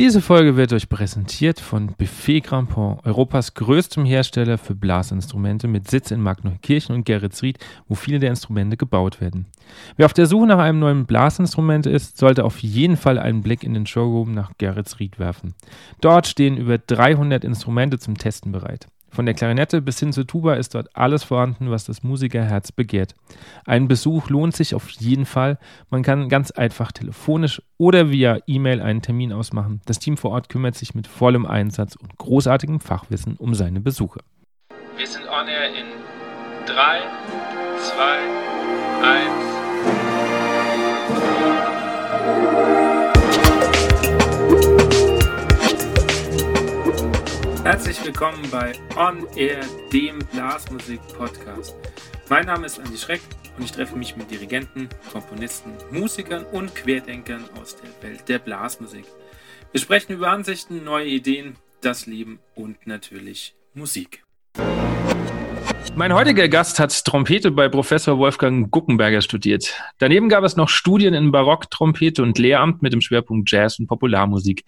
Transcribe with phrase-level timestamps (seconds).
[0.00, 6.10] Diese Folge wird euch präsentiert von Buffet Grandpont, Europas größtem Hersteller für Blasinstrumente mit Sitz
[6.10, 9.44] in Magneukirchen und Geretsried, wo viele der Instrumente gebaut werden.
[9.98, 13.62] Wer auf der Suche nach einem neuen Blasinstrument ist, sollte auf jeden Fall einen Blick
[13.62, 15.52] in den Showroom nach Geretsried werfen.
[16.00, 18.86] Dort stehen über 300 Instrumente zum Testen bereit.
[19.10, 23.14] Von der Klarinette bis hin zur Tuba ist dort alles vorhanden, was das Musikerherz begehrt.
[23.66, 25.58] Ein Besuch lohnt sich auf jeden Fall.
[25.90, 29.80] Man kann ganz einfach telefonisch oder via E-Mail einen Termin ausmachen.
[29.86, 34.20] Das Team vor Ort kümmert sich mit vollem Einsatz und großartigem Fachwissen um seine Besuche.
[34.96, 35.86] Wir sind on air in
[36.66, 37.00] 3,
[37.78, 38.50] 2,
[39.02, 39.50] 1.
[47.70, 49.60] Herzlich willkommen bei On Air,
[49.92, 51.76] dem Blasmusik-Podcast.
[52.28, 53.20] Mein Name ist Andi Schreck
[53.56, 59.04] und ich treffe mich mit Dirigenten, Komponisten, Musikern und Querdenkern aus der Welt der Blasmusik.
[59.70, 64.24] Wir sprechen über Ansichten, neue Ideen, das Leben und natürlich Musik.
[65.96, 69.74] Mein heutiger Gast hat Trompete bei Professor Wolfgang Guckenberger studiert.
[69.98, 74.64] Daneben gab es noch Studien in Barocktrompete und Lehramt mit dem Schwerpunkt Jazz und Popularmusik.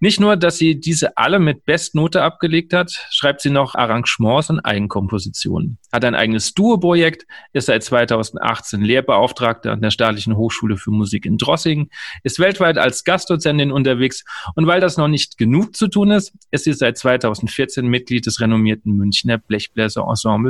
[0.00, 4.60] Nicht nur, dass sie diese alle mit Bestnote abgelegt hat, schreibt sie noch Arrangements und
[4.60, 5.78] Eigenkompositionen.
[5.92, 11.38] Hat ein eigenes Duo-Projekt, ist seit 2018 Lehrbeauftragte an der Staatlichen Hochschule für Musik in
[11.38, 11.90] Drossingen,
[12.22, 16.64] ist weltweit als Gastdozentin unterwegs und weil das noch nicht genug zu tun ist, ist
[16.64, 19.38] sie seit 2014 Mitglied des renommierten Münchner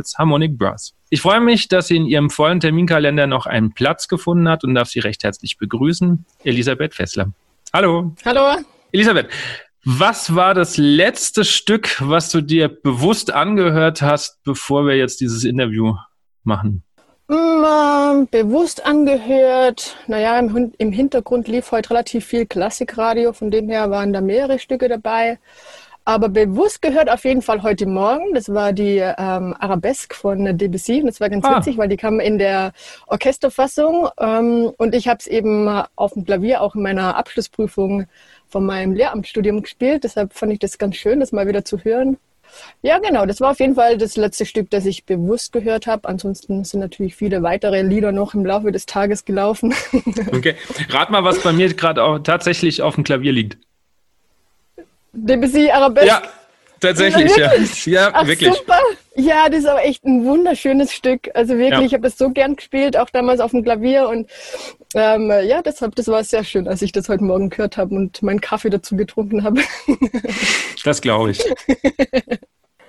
[0.02, 0.94] Blechbläser-Ensembles Harmonic Brass.
[1.10, 4.74] Ich freue mich, dass sie in ihrem vollen Terminkalender noch einen Platz gefunden hat und
[4.74, 7.32] darf sie recht herzlich begrüßen, Elisabeth Fessler.
[7.72, 8.14] Hallo.
[8.24, 8.58] Hallo.
[8.92, 9.28] Elisabeth,
[9.84, 15.44] was war das letzte Stück, was du dir bewusst angehört hast, bevor wir jetzt dieses
[15.44, 15.94] Interview
[16.44, 16.82] machen?
[17.28, 19.96] Mm, bewusst angehört.
[20.06, 24.58] Naja, im, im Hintergrund lief heute relativ viel Klassikradio, von dem her waren da mehrere
[24.58, 25.38] Stücke dabei.
[26.04, 28.34] Aber bewusst gehört auf jeden Fall heute Morgen.
[28.34, 31.00] Das war die ähm, Arabesque von Debussy.
[31.00, 31.58] Und das war ganz ah.
[31.58, 32.72] witzig, weil die kam in der
[33.06, 34.08] Orchesterfassung.
[34.18, 38.06] Ähm, und ich habe es eben auf dem Klavier auch in meiner Abschlussprüfung
[38.48, 40.04] von meinem Lehramtsstudium gespielt.
[40.04, 42.18] Deshalb fand ich das ganz schön, das mal wieder zu hören.
[42.82, 43.24] Ja, genau.
[43.24, 46.08] Das war auf jeden Fall das letzte Stück, das ich bewusst gehört habe.
[46.08, 49.74] Ansonsten sind natürlich viele weitere Lieder noch im Laufe des Tages gelaufen.
[50.32, 50.56] Okay.
[50.88, 53.58] Rat mal, was bei mir gerade auch tatsächlich auf dem Klavier liegt.
[55.12, 56.06] Debussy Arabesque.
[56.08, 56.22] Ja,
[56.80, 57.52] tatsächlich, ja.
[57.84, 58.54] Ja, Ach, wirklich.
[58.54, 58.78] Super.
[59.14, 61.28] Ja, das ist aber echt ein wunderschönes Stück.
[61.34, 61.86] Also wirklich, ja.
[61.86, 64.08] ich habe das so gern gespielt, auch damals auf dem Klavier.
[64.08, 64.30] Und
[64.94, 68.22] ähm, ja, deshalb, das war sehr schön, als ich das heute Morgen gehört habe und
[68.22, 69.60] meinen Kaffee dazu getrunken habe.
[70.84, 71.40] Das glaube ich.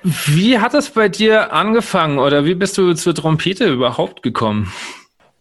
[0.02, 4.74] Wie hat es bei dir angefangen oder wie bist du zur Trompete überhaupt gekommen?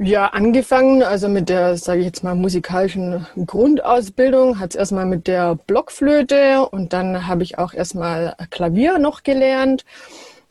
[0.04, 5.28] Ja, angefangen, also mit der, sage ich jetzt mal, musikalischen Grundausbildung, hat es erstmal mit
[5.28, 9.84] der Blockflöte und dann habe ich auch erstmal Klavier noch gelernt.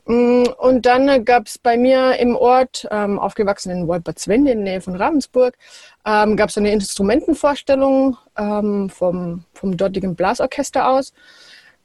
[0.06, 4.72] Mm, und dann gab es bei mir im Ort, ähm, aufgewachsen in Wolpertswende in der
[4.74, 5.54] Nähe von Ravensburg,
[6.06, 11.12] ähm, gab es eine Instrumentenvorstellung ähm, vom, vom dortigen Blasorchester aus.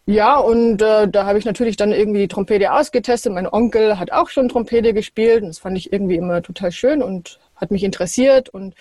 [0.06, 3.34] Ja, und äh, da habe ich natürlich dann irgendwie die Trompete ausgetestet.
[3.34, 7.04] Mein Onkel hat auch schon Trompete gespielt und das fand ich irgendwie immer total schön
[7.04, 8.76] und hat mich interessiert und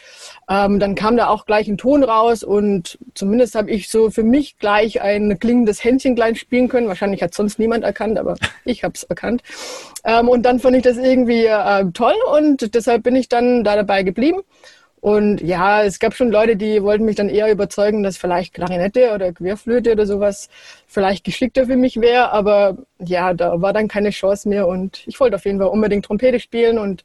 [0.48, 4.22] ähm, dann kam da auch gleich ein Ton raus und zumindest habe ich so für
[4.22, 6.88] mich gleich ein klingendes Händchen gleich spielen können.
[6.88, 9.42] Wahrscheinlich hat sonst niemand erkannt, aber ich habe es erkannt.
[10.04, 13.76] Ähm, und dann fand ich das irgendwie äh, toll und deshalb bin ich dann da
[13.76, 14.42] dabei geblieben.
[15.00, 19.12] Und ja, es gab schon Leute, die wollten mich dann eher überzeugen, dass vielleicht Klarinette
[19.14, 20.48] oder Querflöte oder sowas
[20.88, 22.32] vielleicht geschickter für mich wäre.
[22.32, 26.06] Aber ja, da war dann keine Chance mehr und ich wollte auf jeden Fall unbedingt
[26.06, 27.04] Trompete spielen und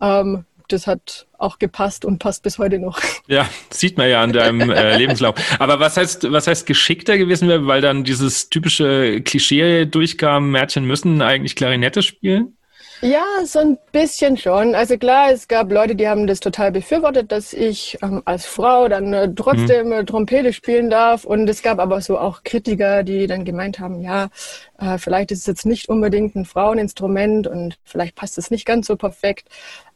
[0.00, 3.00] ähm, das hat auch gepasst und passt bis heute noch.
[3.26, 5.34] Ja, sieht man ja an deinem äh, Lebenslauf.
[5.58, 10.86] Aber was heißt, was heißt geschickter gewesen wäre, weil dann dieses typische Klischee durchkam, Mädchen
[10.86, 12.56] müssen eigentlich Klarinette spielen?
[13.00, 14.74] Ja, so ein bisschen schon.
[14.74, 18.88] Also klar, es gab Leute, die haben das total befürwortet, dass ich ähm, als Frau
[18.88, 20.04] dann äh, trotzdem mhm.
[20.04, 21.24] Trompete spielen darf.
[21.24, 24.30] Und es gab aber so auch Kritiker, die dann gemeint haben, ja,
[24.80, 28.88] äh, vielleicht ist es jetzt nicht unbedingt ein Fraueninstrument und vielleicht passt es nicht ganz
[28.88, 29.48] so perfekt.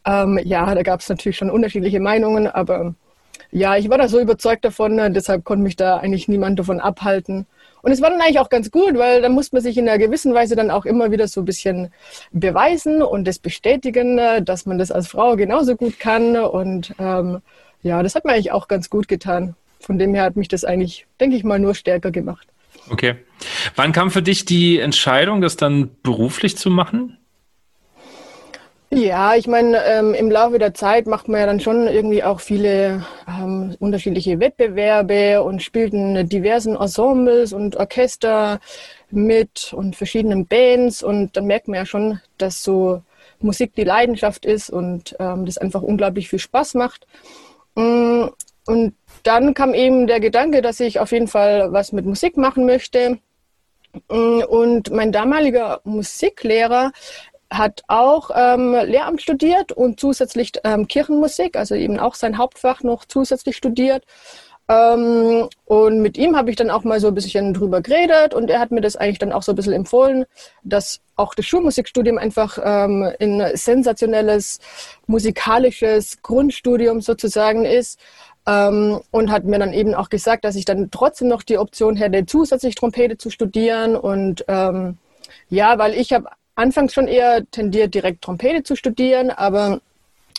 [0.05, 2.95] Ähm, ja, da gab es natürlich schon unterschiedliche Meinungen, aber
[3.51, 6.79] ja, ich war da so überzeugt davon, ne, deshalb konnte mich da eigentlich niemand davon
[6.79, 7.47] abhalten.
[7.83, 9.97] Und es war dann eigentlich auch ganz gut, weil da musste man sich in einer
[9.97, 11.91] gewissen Weise dann auch immer wieder so ein bisschen
[12.31, 16.37] beweisen und das bestätigen, ne, dass man das als Frau genauso gut kann.
[16.37, 17.41] Und ähm,
[17.81, 19.55] ja, das hat mir eigentlich auch ganz gut getan.
[19.81, 22.47] Von dem her hat mich das eigentlich, denke ich mal, nur stärker gemacht.
[22.89, 23.15] Okay.
[23.75, 27.17] Wann kam für dich die Entscheidung, das dann beruflich zu machen?
[28.95, 32.39] Ja, ich meine, ähm, im Laufe der Zeit macht man ja dann schon irgendwie auch
[32.39, 38.59] viele ähm, unterschiedliche Wettbewerbe und spielt in diversen Ensembles und Orchester
[39.09, 43.01] mit und verschiedenen Bands und dann merkt man ja schon, dass so
[43.39, 47.07] Musik die Leidenschaft ist und ähm, das einfach unglaublich viel Spaß macht.
[47.73, 48.25] Mm,
[48.67, 48.93] und
[49.23, 53.17] dann kam eben der Gedanke, dass ich auf jeden Fall was mit Musik machen möchte.
[54.09, 56.91] Mm, und mein damaliger Musiklehrer
[57.57, 63.05] hat auch ähm, Lehramt studiert und zusätzlich ähm, Kirchenmusik, also eben auch sein Hauptfach noch
[63.05, 64.03] zusätzlich studiert.
[64.69, 68.49] Ähm, und mit ihm habe ich dann auch mal so ein bisschen drüber geredet und
[68.49, 70.25] er hat mir das eigentlich dann auch so ein bisschen empfohlen,
[70.63, 74.59] dass auch das Schulmusikstudium einfach ähm, ein sensationelles
[75.05, 77.99] musikalisches Grundstudium sozusagen ist.
[78.45, 81.95] Ähm, und hat mir dann eben auch gesagt, dass ich dann trotzdem noch die Option
[81.95, 83.95] hätte, zusätzlich Trompete zu studieren.
[83.95, 84.97] Und ähm,
[85.49, 89.81] ja, weil ich habe anfangs schon eher tendiert, direkt Trompete zu studieren, aber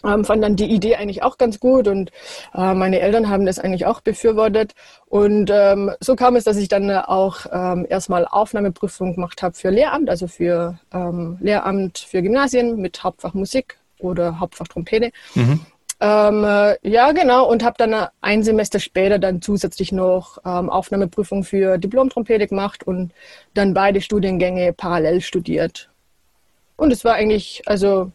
[0.04, 2.10] ähm, fand dann die Idee eigentlich auch ganz gut und
[2.54, 4.74] äh, meine Eltern haben das eigentlich auch befürwortet.
[5.06, 9.70] Und ähm, so kam es, dass ich dann auch ähm, erstmal Aufnahmeprüfung gemacht habe für
[9.70, 15.10] Lehramt, also für ähm, Lehramt für Gymnasien mit Hauptfach Musik oder Hauptfach Trompete.
[15.34, 15.60] Mhm.
[16.00, 17.48] Ähm, äh, ja, genau.
[17.48, 23.12] Und habe dann ein Semester später dann zusätzlich noch ähm, Aufnahmeprüfung für Diplom-Trompete gemacht und
[23.54, 25.88] dann beide Studiengänge parallel studiert.
[26.76, 28.12] Und es war eigentlich, also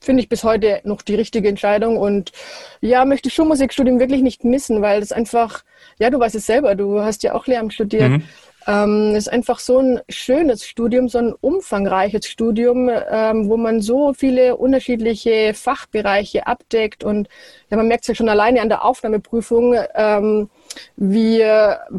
[0.00, 2.32] finde ich bis heute noch die richtige Entscheidung und
[2.80, 5.64] ja, möchte Schulmusikstudium wirklich nicht missen, weil das einfach,
[5.98, 8.10] ja, du weißt es selber, du hast ja auch Lehramt studiert.
[8.10, 8.22] Mhm.
[8.66, 14.12] Ähm, ist einfach so ein schönes Studium, so ein umfangreiches Studium, ähm, wo man so
[14.12, 17.28] viele unterschiedliche Fachbereiche abdeckt und
[17.70, 20.50] ja, man merkt es ja schon alleine an der Aufnahmeprüfung, ähm,
[20.96, 21.42] wie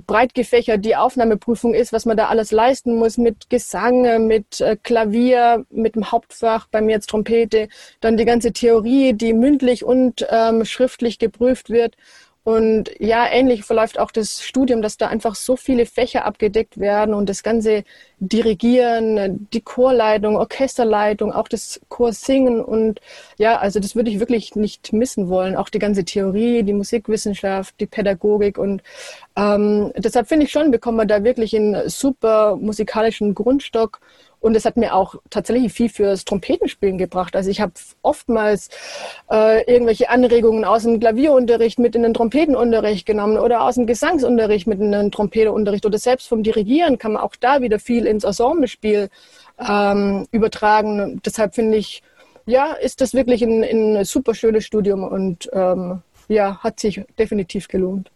[0.06, 4.78] breit gefächert die Aufnahmeprüfung ist, was man da alles leisten muss mit Gesang, mit äh,
[4.82, 7.70] Klavier, mit dem Hauptfach, bei mir jetzt Trompete,
[8.02, 11.96] dann die ganze Theorie, die mündlich und ähm, schriftlich geprüft wird.
[12.48, 17.14] Und ja, ähnlich verläuft auch das Studium, dass da einfach so viele Fächer abgedeckt werden
[17.14, 17.84] und das ganze
[18.20, 23.02] Dirigieren, die Chorleitung, Orchesterleitung, auch das Chorsingen und
[23.38, 25.58] ja, also das würde ich wirklich nicht missen wollen.
[25.58, 28.58] Auch die ganze Theorie, die Musikwissenschaft, die Pädagogik.
[28.58, 28.82] Und
[29.36, 34.00] ähm, deshalb finde ich schon, bekommen wir da wirklich einen super musikalischen Grundstock
[34.40, 37.36] und es hat mir auch tatsächlich viel fürs Trompetenspielen gebracht.
[37.36, 38.70] Also ich habe oftmals
[39.32, 44.68] äh, irgendwelche Anregungen aus dem Klavierunterricht mit in den Trompetenunterricht genommen oder aus dem Gesangsunterricht
[44.68, 48.24] mit in den Trompetenunterricht oder selbst vom Dirigieren kann man auch da wieder viel ins
[48.24, 49.10] Ensemblespiel
[49.60, 51.22] ähm, übertragen.
[51.26, 52.04] Deshalb finde ich,
[52.46, 57.68] ja, ist das wirklich ein, ein super schönes Studium und ähm, ja, hat sich definitiv
[57.68, 58.12] gelohnt.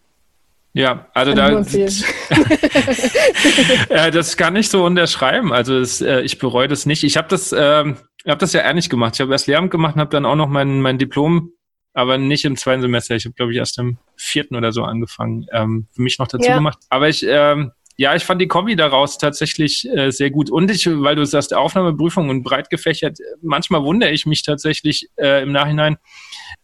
[0.74, 1.60] Ja, also da äh,
[4.10, 5.52] das kann ich so unterschreiben.
[5.52, 7.04] Also das, äh, ich bereue das nicht.
[7.04, 7.92] Ich habe das, äh,
[8.26, 9.12] hab das ja ehrlich gemacht.
[9.14, 11.52] Ich habe erst Lehramt gemacht und habe dann auch noch mein, mein Diplom,
[11.92, 13.14] aber nicht im zweiten Semester.
[13.14, 16.48] Ich habe, glaube ich, erst im vierten oder so angefangen, ähm, für mich noch dazu
[16.48, 16.54] ja.
[16.54, 16.78] gemacht.
[16.88, 20.50] Aber ich, ähm, ja, ich fand die Kombi daraus tatsächlich äh, sehr gut.
[20.50, 25.42] Und ich, weil du sagst, Aufnahmeprüfung und breit gefächert, manchmal wundere ich mich tatsächlich äh,
[25.42, 25.98] im Nachhinein,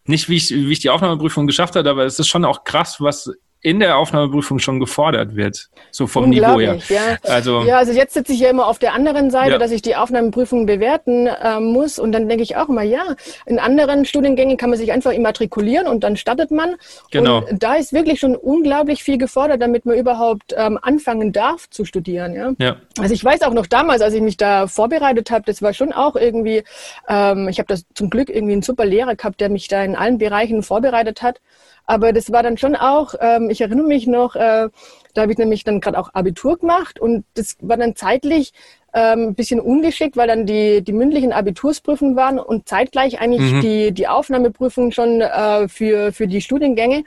[0.05, 2.95] nicht wie ich, wie ich die Aufnahmeprüfung geschafft habe, aber es ist schon auch krass,
[2.99, 6.77] was in der Aufnahmeprüfung schon gefordert wird, so vom Niveau her.
[6.87, 7.17] Ja.
[7.23, 9.57] Also, ja, also jetzt sitze ich ja immer auf der anderen Seite, ja.
[9.57, 13.15] dass ich die Aufnahmeprüfung bewerten äh, muss und dann denke ich auch immer, ja,
[13.45, 16.75] in anderen Studiengängen kann man sich einfach immatrikulieren und dann startet man.
[17.11, 17.43] Genau.
[17.49, 21.83] Und da ist wirklich schon unglaublich viel gefordert, damit man überhaupt ähm, anfangen darf zu
[21.83, 22.33] studieren.
[22.33, 22.53] Ja?
[22.59, 22.77] ja.
[22.97, 25.91] Also ich weiß auch noch damals, als ich mich da vorbereitet habe, das war schon
[25.91, 26.63] auch irgendwie,
[27.09, 29.97] ähm, ich habe das zum Glück irgendwie einen super Lehrer gehabt, der mich da in
[29.97, 31.41] allen Bereichen vorbereitet hat.
[31.89, 34.69] Aber das war dann schon auch, ähm, ich erinnere mich noch, äh,
[35.15, 38.53] da habe ich nämlich dann gerade auch Abitur gemacht und das war dann zeitlich
[38.93, 43.61] ähm, ein bisschen ungeschickt, weil dann die, die mündlichen Abitursprüfungen waren und zeitgleich eigentlich mhm.
[43.61, 47.05] die, die Aufnahmeprüfung schon äh, für, für die Studiengänge.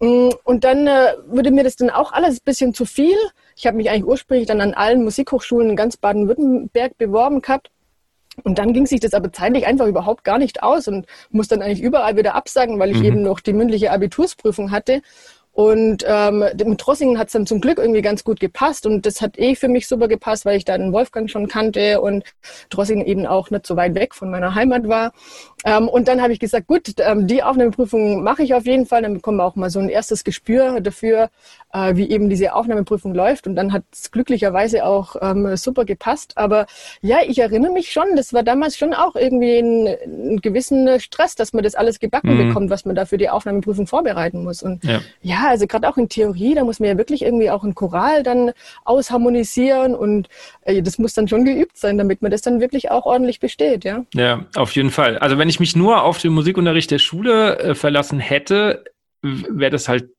[0.00, 3.18] Mm, und dann äh, wurde mir das dann auch alles ein bisschen zu viel.
[3.56, 7.70] Ich habe mich eigentlich ursprünglich dann an allen Musikhochschulen in ganz Baden-Württemberg beworben gehabt
[8.42, 11.64] und dann ging sich das aber zeitlich einfach überhaupt gar nicht aus und musste dann
[11.64, 13.04] eigentlich überall wieder absagen, weil ich mhm.
[13.04, 15.02] eben noch die mündliche Abitursprüfung hatte.
[15.54, 19.20] Und ähm, mit Trossingen hat es dann zum Glück irgendwie ganz gut gepasst und das
[19.20, 22.24] hat eh für mich super gepasst, weil ich dann Wolfgang schon kannte und
[22.70, 25.12] Trossingen eben auch nicht so weit weg von meiner Heimat war.
[25.64, 29.02] Ähm, und dann habe ich gesagt, gut, ähm, die Aufnahmeprüfung mache ich auf jeden Fall,
[29.02, 31.30] dann bekommen wir auch mal so ein erstes Gespür dafür,
[31.72, 33.46] äh, wie eben diese Aufnahmeprüfung läuft.
[33.46, 36.32] Und dann hat es glücklicherweise auch ähm, super gepasst.
[36.34, 36.66] Aber
[37.00, 41.36] ja, ich erinnere mich schon, das war damals schon auch irgendwie ein, ein gewissen Stress,
[41.36, 42.48] dass man das alles gebacken mhm.
[42.48, 44.60] bekommt, was man da für die Aufnahmeprüfung vorbereiten muss.
[44.60, 47.64] Und ja, ja also gerade auch in Theorie, da muss man ja wirklich irgendwie auch
[47.64, 48.52] ein Choral dann
[48.84, 50.28] ausharmonisieren und
[50.62, 53.84] äh, das muss dann schon geübt sein, damit man das dann wirklich auch ordentlich besteht,
[53.84, 54.04] ja.
[54.14, 55.18] Ja, auf jeden Fall.
[55.18, 58.84] Also wenn ich mich nur auf den Musikunterricht der Schule äh, verlassen hätte,
[59.22, 60.10] wäre das halt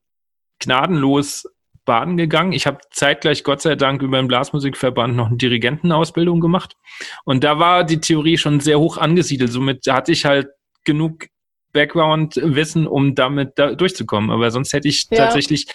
[0.58, 1.46] gnadenlos
[1.84, 2.52] Baden gegangen.
[2.52, 6.76] Ich habe zeitgleich Gott sei Dank über den Blasmusikverband noch eine Dirigentenausbildung gemacht.
[7.24, 9.52] Und da war die Theorie schon sehr hoch angesiedelt.
[9.52, 10.48] Somit hatte ich halt
[10.84, 11.26] genug
[11.76, 14.30] Background-Wissen, um damit da durchzukommen.
[14.30, 15.18] Aber sonst hätte ich ja.
[15.18, 15.66] tatsächlich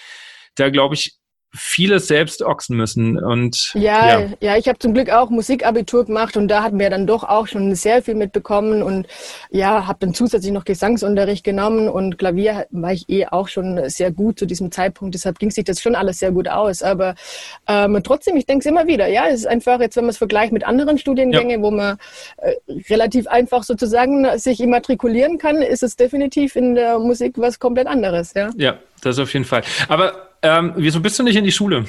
[0.55, 1.21] da, glaube ich,
[1.53, 3.22] vieles selbst ochsen müssen.
[3.22, 6.89] Und ja, ja, ja ich habe zum Glück auch Musikabitur gemacht und da hatten wir
[6.89, 9.08] dann doch auch schon sehr viel mitbekommen und
[9.50, 14.12] ja, habe dann zusätzlich noch Gesangsunterricht genommen und Klavier war ich eh auch schon sehr
[14.12, 15.13] gut zu diesem Zeitpunkt.
[15.13, 16.84] Deshalb ging sich das schon alles sehr gut aus.
[16.84, 17.15] Aber
[17.67, 19.08] ähm, trotzdem, ich denke es immer wieder.
[19.08, 21.62] Ja, es ist einfach jetzt, wenn man es vergleicht mit anderen Studiengängen, ja.
[21.62, 21.98] wo man
[22.38, 22.53] äh,
[22.89, 28.34] relativ einfach sozusagen sich immatrikulieren kann, ist es definitiv in der Musik was komplett anderes.
[28.36, 29.63] Ja, ja das auf jeden Fall.
[29.89, 31.86] Aber ähm, wieso bist du nicht in die Schule?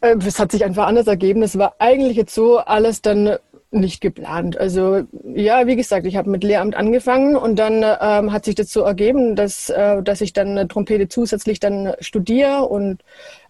[0.00, 1.42] Äh, es hat sich einfach anders ergeben.
[1.42, 3.38] Es war eigentlich jetzt so alles dann
[3.74, 4.56] nicht geplant.
[4.56, 5.02] Also
[5.34, 8.82] ja, wie gesagt, ich habe mit Lehramt angefangen und dann ähm, hat sich das so
[8.82, 13.02] ergeben, dass, äh, dass ich dann Trompete zusätzlich dann studiere und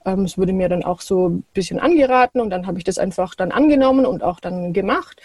[0.07, 2.99] ähm, es wurde mir dann auch so ein bisschen angeraten und dann habe ich das
[2.99, 5.21] einfach dann angenommen und auch dann gemacht.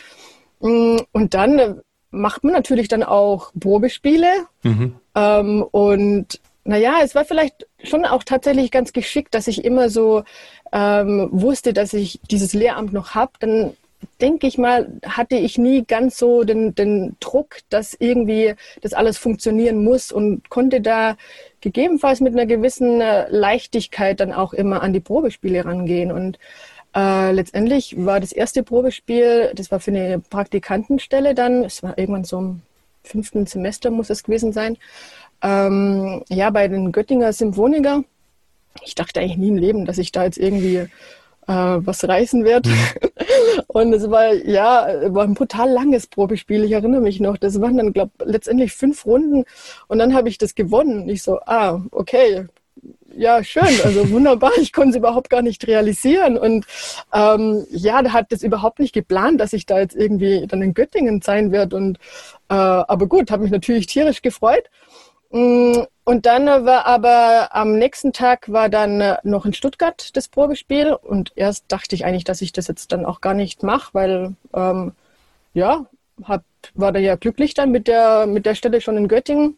[0.60, 1.82] Mm, und dann
[2.12, 4.28] macht man natürlich dann auch Probespiele
[4.64, 4.96] mhm.
[5.16, 10.24] ähm, und naja, es war vielleicht schon auch tatsächlich ganz geschickt, dass ich immer so
[10.72, 13.32] ähm, wusste, dass ich dieses Lehramt noch habe.
[13.40, 13.74] Dann
[14.22, 19.18] denke ich mal, hatte ich nie ganz so den, den Druck, dass irgendwie das alles
[19.18, 21.18] funktionieren muss und konnte da
[21.62, 26.12] gegebenenfalls mit einer gewissen äh, Leichtigkeit dann auch immer an die Probespiele rangehen.
[26.12, 26.40] Und
[26.96, 32.24] äh, letztendlich war das erste Probespiel, das war für eine Praktikantenstelle dann, es war irgendwann
[32.24, 32.62] so im
[33.04, 34.78] fünften Semester muss es gewesen sein,
[35.42, 38.04] ähm, ja, bei den Göttinger Symphoniker.
[38.84, 40.88] Ich dachte eigentlich nie im Leben, dass ich da jetzt irgendwie äh,
[41.48, 42.70] was reißen werde.
[42.70, 42.76] Mhm.
[43.68, 46.64] Und es war, ja, war ein brutal langes Probespiel.
[46.64, 47.38] Ich erinnere mich noch.
[47.38, 49.46] Das waren dann, glaube letztendlich fünf Runden.
[49.88, 51.10] Und dann habe ich das gewonnen.
[51.10, 52.48] Ich so, ah, okay,
[53.16, 54.52] ja, schön, also wunderbar.
[54.58, 56.38] Ich konnte es überhaupt gar nicht realisieren.
[56.38, 56.66] Und
[57.14, 60.74] ähm, ja, da hat das überhaupt nicht geplant, dass ich da jetzt irgendwie dann in
[60.74, 61.76] Göttingen sein werde.
[61.76, 61.98] Und
[62.50, 64.70] äh, aber gut, habe mich natürlich tierisch gefreut.
[65.32, 70.28] Mm, und dann war aber am nächsten Tag war dann äh, noch in Stuttgart das
[70.28, 73.94] Probespiel und erst dachte ich eigentlich, dass ich das jetzt dann auch gar nicht mache,
[73.94, 74.94] weil ähm,
[75.54, 75.86] ja,
[76.24, 76.44] hab,
[76.74, 79.58] war da ja glücklich dann mit der, mit der Stelle schon in Göttingen.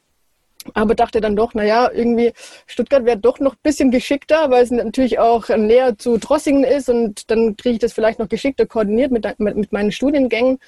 [0.75, 2.33] Aber dachte dann doch, naja, irgendwie
[2.67, 6.87] Stuttgart wäre doch noch ein bisschen geschickter, weil es natürlich auch näher zu Drossingen ist
[6.87, 10.59] und dann kriege ich das vielleicht noch geschickter koordiniert mit, mit, mit meinen Studiengängen.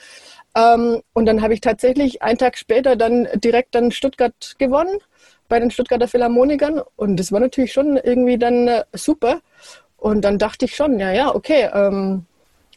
[0.56, 5.00] Ähm, und dann habe ich tatsächlich einen Tag später dann direkt dann Stuttgart gewonnen
[5.50, 6.82] bei den Stuttgarter Philharmonikern.
[6.96, 9.40] Und das war natürlich schon irgendwie dann äh, super.
[9.98, 12.26] Und dann dachte ich schon, ja, ja, okay, ähm,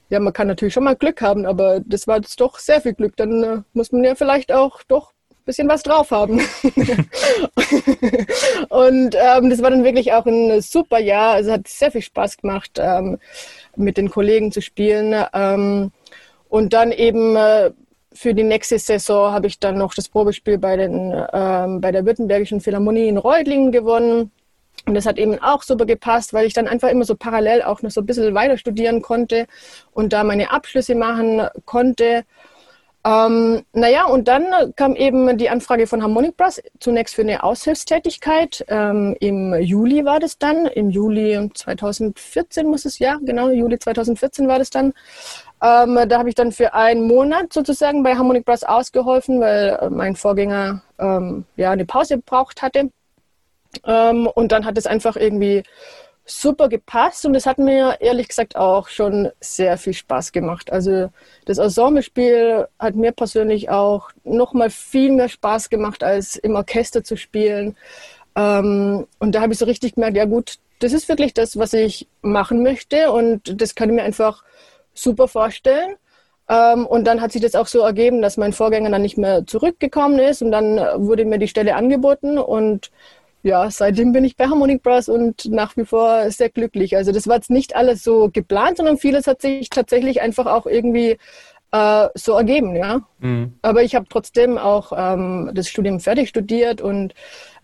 [0.08, 2.94] ja, man kann natürlich schon mal Glück haben, aber das war jetzt doch sehr viel
[2.94, 3.16] Glück.
[3.16, 6.38] Dann äh, muss man ja vielleicht auch doch ein bisschen was drauf haben.
[8.68, 11.34] und ähm, das war dann wirklich auch ein super Jahr.
[11.34, 13.18] Also hat sehr viel Spaß gemacht, ähm,
[13.74, 15.12] mit den Kollegen zu spielen.
[16.48, 17.70] Und dann eben äh,
[18.12, 22.06] für die nächste Saison habe ich dann noch das Probespiel bei, den, ähm, bei der
[22.06, 24.30] Württembergischen Philharmonie in Reutlingen gewonnen.
[24.86, 27.82] Und das hat eben auch super gepasst, weil ich dann einfach immer so parallel auch
[27.82, 29.46] noch so ein bisschen weiter studieren konnte
[29.92, 32.24] und da meine Abschlüsse machen konnte.
[33.06, 38.64] Ähm, naja, und dann kam eben die Anfrage von Harmonic Brass, zunächst für eine Aushilfstätigkeit.
[38.68, 44.48] Ähm, Im Juli war das dann, im Juli 2014 muss es ja, genau, Juli 2014
[44.48, 44.92] war das dann.
[45.66, 49.90] Ähm, da habe ich dann für einen Monat sozusagen bei Harmonic Brass ausgeholfen, weil äh,
[49.90, 52.90] mein Vorgänger ähm, ja eine Pause gebraucht hatte.
[53.84, 55.64] Ähm, und dann hat es einfach irgendwie
[56.24, 60.72] super gepasst und es hat mir ehrlich gesagt auch schon sehr viel Spaß gemacht.
[60.72, 61.10] Also
[61.46, 67.02] das Ensemblespiel hat mir persönlich auch noch mal viel mehr Spaß gemacht, als im Orchester
[67.02, 67.76] zu spielen.
[68.36, 71.72] Ähm, und da habe ich so richtig gemerkt, ja gut, das ist wirklich das, was
[71.72, 74.44] ich machen möchte und das kann mir einfach
[74.98, 75.96] super vorstellen.
[76.48, 79.46] Ähm, und dann hat sich das auch so ergeben, dass mein Vorgänger dann nicht mehr
[79.46, 80.76] zurückgekommen ist und dann
[81.06, 82.90] wurde mir die Stelle angeboten und
[83.42, 86.96] ja, seitdem bin ich bei Harmonic Brass und nach wie vor sehr glücklich.
[86.96, 90.66] Also das war jetzt nicht alles so geplant, sondern vieles hat sich tatsächlich einfach auch
[90.66, 91.16] irgendwie
[91.70, 93.02] äh, so ergeben, ja.
[93.20, 93.54] Mhm.
[93.62, 97.14] Aber ich habe trotzdem auch ähm, das Studium fertig studiert und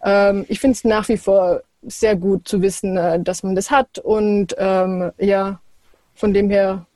[0.05, 3.71] ähm, ich finde es nach wie vor sehr gut zu wissen, äh, dass man das
[3.71, 5.61] hat und ähm, ja,
[6.15, 6.87] von dem her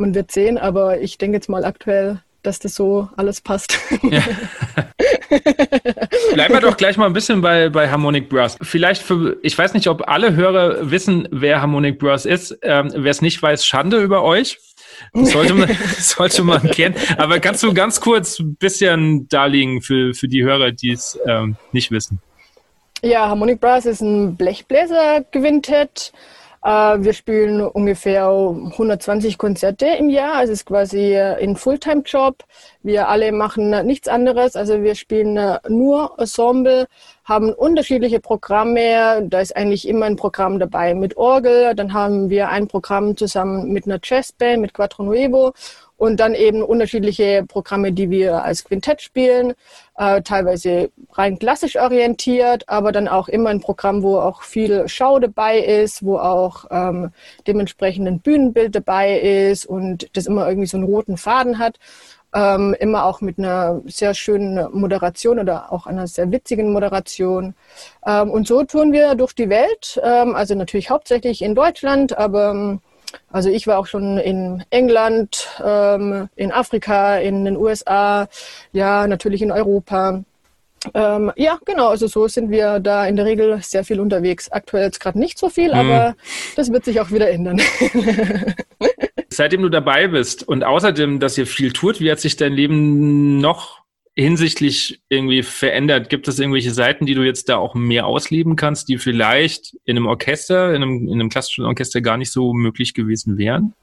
[0.00, 3.78] man wird sehen, aber ich denke jetzt mal aktuell, dass das so alles passt.
[4.02, 4.22] Ja.
[6.32, 8.56] Bleiben wir doch gleich mal ein bisschen bei, bei Harmonic Brass.
[8.62, 12.58] Vielleicht für, ich weiß nicht, ob alle Hörer wissen, wer Harmonic Brass ist.
[12.62, 14.58] Ähm, wer es nicht weiß, Schande über euch.
[15.12, 16.94] sollte man, sollte man kennen.
[17.18, 21.56] Aber kannst du ganz kurz ein bisschen darlegen für, für die Hörer, die es ähm,
[21.72, 22.20] nicht wissen?
[23.02, 26.12] Ja, Harmonic Brass ist ein Blechbläser-Quintett.
[26.62, 26.68] Äh,
[27.02, 30.42] wir spielen ungefähr 120 Konzerte im Jahr.
[30.42, 32.44] Es ist quasi ein Fulltime-Job.
[32.82, 34.56] Wir alle machen nichts anderes.
[34.56, 36.86] Also wir spielen nur Ensemble,
[37.24, 39.26] haben unterschiedliche Programme.
[39.28, 41.74] Da ist eigentlich immer ein Programm dabei mit Orgel.
[41.74, 45.52] Dann haben wir ein Programm zusammen mit einer Jazzband, mit Quattro Nuevo
[46.00, 49.52] und dann eben unterschiedliche Programme, die wir als Quintett spielen,
[49.98, 55.18] äh, teilweise rein klassisch orientiert, aber dann auch immer ein Programm, wo auch viel Schau
[55.18, 57.10] dabei ist, wo auch ähm,
[57.46, 61.78] dementsprechend ein Bühnenbild dabei ist und das immer irgendwie so einen roten Faden hat.
[62.32, 67.54] Ähm, immer auch mit einer sehr schönen Moderation oder auch einer sehr witzigen Moderation.
[68.06, 72.52] Ähm, und so tun wir durch die Welt, ähm, also natürlich hauptsächlich in Deutschland, aber
[72.52, 72.80] ähm,
[73.30, 78.28] also ich war auch schon in England, ähm, in Afrika, in den USA,
[78.72, 80.22] ja, natürlich in Europa.
[80.94, 84.50] Ähm, ja, genau, also so sind wir da in der Regel sehr viel unterwegs.
[84.50, 85.74] Aktuell jetzt gerade nicht so viel, mhm.
[85.74, 86.16] aber
[86.56, 87.60] das wird sich auch wieder ändern.
[89.28, 93.40] Seitdem du dabei bist und außerdem, dass ihr viel tut, wie hat sich dein Leben
[93.40, 93.80] noch
[94.20, 96.08] hinsichtlich irgendwie verändert?
[96.08, 99.96] Gibt es irgendwelche Seiten, die du jetzt da auch mehr ausleben kannst, die vielleicht in
[99.96, 103.74] einem Orchester, in einem, in einem klassischen Orchester gar nicht so möglich gewesen wären?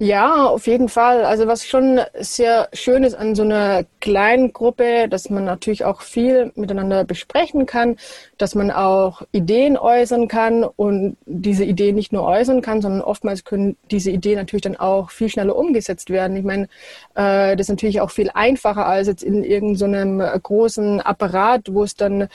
[0.00, 1.24] Ja, auf jeden Fall.
[1.24, 6.02] Also was schon sehr schön ist an so einer kleinen Gruppe, dass man natürlich auch
[6.02, 7.96] viel miteinander besprechen kann,
[8.36, 13.42] dass man auch Ideen äußern kann und diese Ideen nicht nur äußern kann, sondern oftmals
[13.42, 16.36] können diese Ideen natürlich dann auch viel schneller umgesetzt werden.
[16.36, 16.68] Ich meine,
[17.16, 21.82] äh, das ist natürlich auch viel einfacher als jetzt in irgendeinem so großen Apparat, wo
[21.82, 22.28] es dann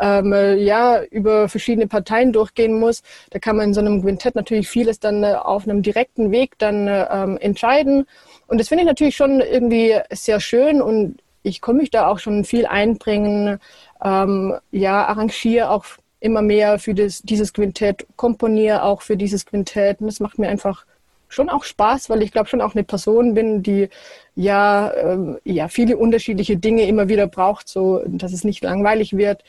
[0.00, 3.02] ähm, ja über verschiedene Parteien durchgehen muss.
[3.30, 6.56] Da kann man in so einem Quintett natürlich vieles dann äh, auf einem direkten Weg
[6.58, 8.06] dann äh, ähm, entscheiden.
[8.46, 12.18] Und das finde ich natürlich schon irgendwie sehr schön und ich komme mich da auch
[12.18, 13.58] schon viel einbringen.
[14.02, 15.84] Ähm, ja, arrangiere auch
[16.20, 20.00] immer mehr für das, dieses Quintett, komponiere auch für dieses Quintett.
[20.00, 20.84] Und das macht mir einfach
[21.28, 23.88] schon auch Spaß, weil ich glaube schon auch eine Person bin, die
[24.34, 29.44] ja, ähm, ja viele unterschiedliche Dinge immer wieder braucht, so dass es nicht langweilig wird.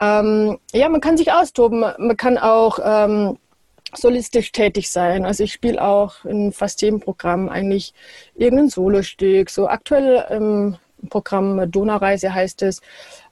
[0.00, 1.80] Ähm, ja, man kann sich austoben.
[1.80, 3.38] Man kann auch ähm,
[3.96, 5.24] solistisch tätig sein.
[5.24, 7.94] Also ich spiele auch in fast jedem Programm eigentlich
[8.34, 9.50] irgendein Solostück.
[9.50, 10.76] So aktuell im
[11.10, 12.80] Programm Donaureise heißt es,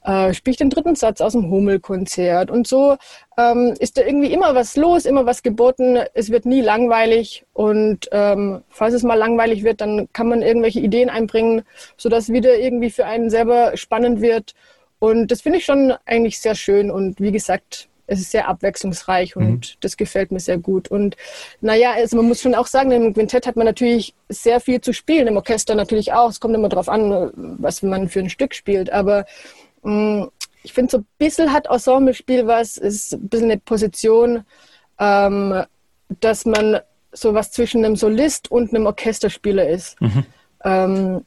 [0.05, 2.51] äh, spiele ich den dritten Satz aus dem Hummelkonzert.
[2.51, 2.97] Und so
[3.39, 5.99] ähm, ist da irgendwie immer was los, immer was geboten.
[6.15, 7.45] Es wird nie langweilig.
[7.53, 11.63] Und ähm, falls es mal langweilig wird, dann kann man irgendwelche Ideen einbringen,
[11.97, 14.55] sodass wieder irgendwie für einen selber spannend wird.
[14.99, 16.91] Und das finde ich schon eigentlich sehr schön.
[16.91, 19.77] Und wie gesagt, es ist sehr abwechslungsreich und mhm.
[19.81, 20.89] das gefällt mir sehr gut.
[20.89, 21.17] Und
[21.61, 24.93] naja, also man muss schon auch sagen, im Quintett hat man natürlich sehr viel zu
[24.93, 26.31] spielen, im Orchester natürlich auch.
[26.31, 28.91] Es kommt immer darauf an, was man für ein Stück spielt.
[28.91, 29.25] Aber
[29.83, 30.31] mh, mm,
[30.65, 34.45] ich finde, so ein bisschen hat Ensemble-Spiel was, ist ein bisschen eine Position,
[34.99, 35.65] ähm,
[36.21, 36.81] dass man
[37.13, 40.01] sowas zwischen einem Solist und einem Orchesterspieler ist.
[40.01, 40.25] Mhm.
[40.65, 41.25] Ähm,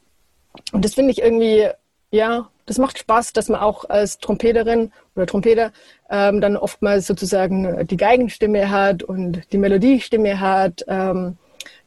[0.72, 1.70] und das finde ich irgendwie,
[2.12, 5.72] ja, das macht Spaß, dass man auch als Trompeterin oder Trompeter
[6.10, 10.84] ähm, dann oftmals sozusagen die Geigenstimme hat und die Melodiestimme hat.
[10.88, 11.38] Ähm,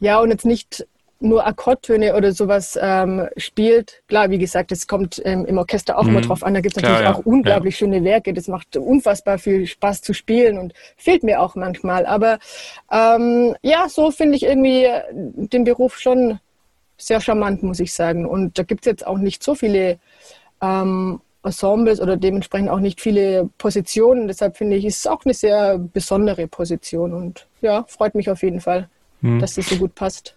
[0.01, 0.87] ja, und jetzt nicht
[1.21, 4.03] nur Akkordtöne oder sowas ähm, spielt.
[4.07, 6.11] Klar, wie gesagt, es kommt ähm, im Orchester auch mhm.
[6.11, 6.55] immer drauf an.
[6.55, 7.15] Da gibt es natürlich ja.
[7.15, 7.79] auch unglaublich ja.
[7.79, 8.33] schöne Werke.
[8.33, 12.07] Das macht unfassbar viel Spaß zu spielen und fehlt mir auch manchmal.
[12.07, 12.39] Aber
[12.93, 16.39] ähm, ja, so finde ich irgendwie den Beruf schon
[16.99, 18.27] sehr charmant, muss ich sagen.
[18.27, 19.99] Und da gibt es jetzt auch nicht so viele
[20.61, 24.29] ähm, Ensembles oder dementsprechend auch nicht viele Positionen.
[24.29, 28.43] Deshalb finde ich, ist es auch eine sehr besondere Position und ja, freut mich auf
[28.43, 28.89] jeden Fall,
[29.21, 29.39] hm.
[29.39, 30.35] dass das so gut passt.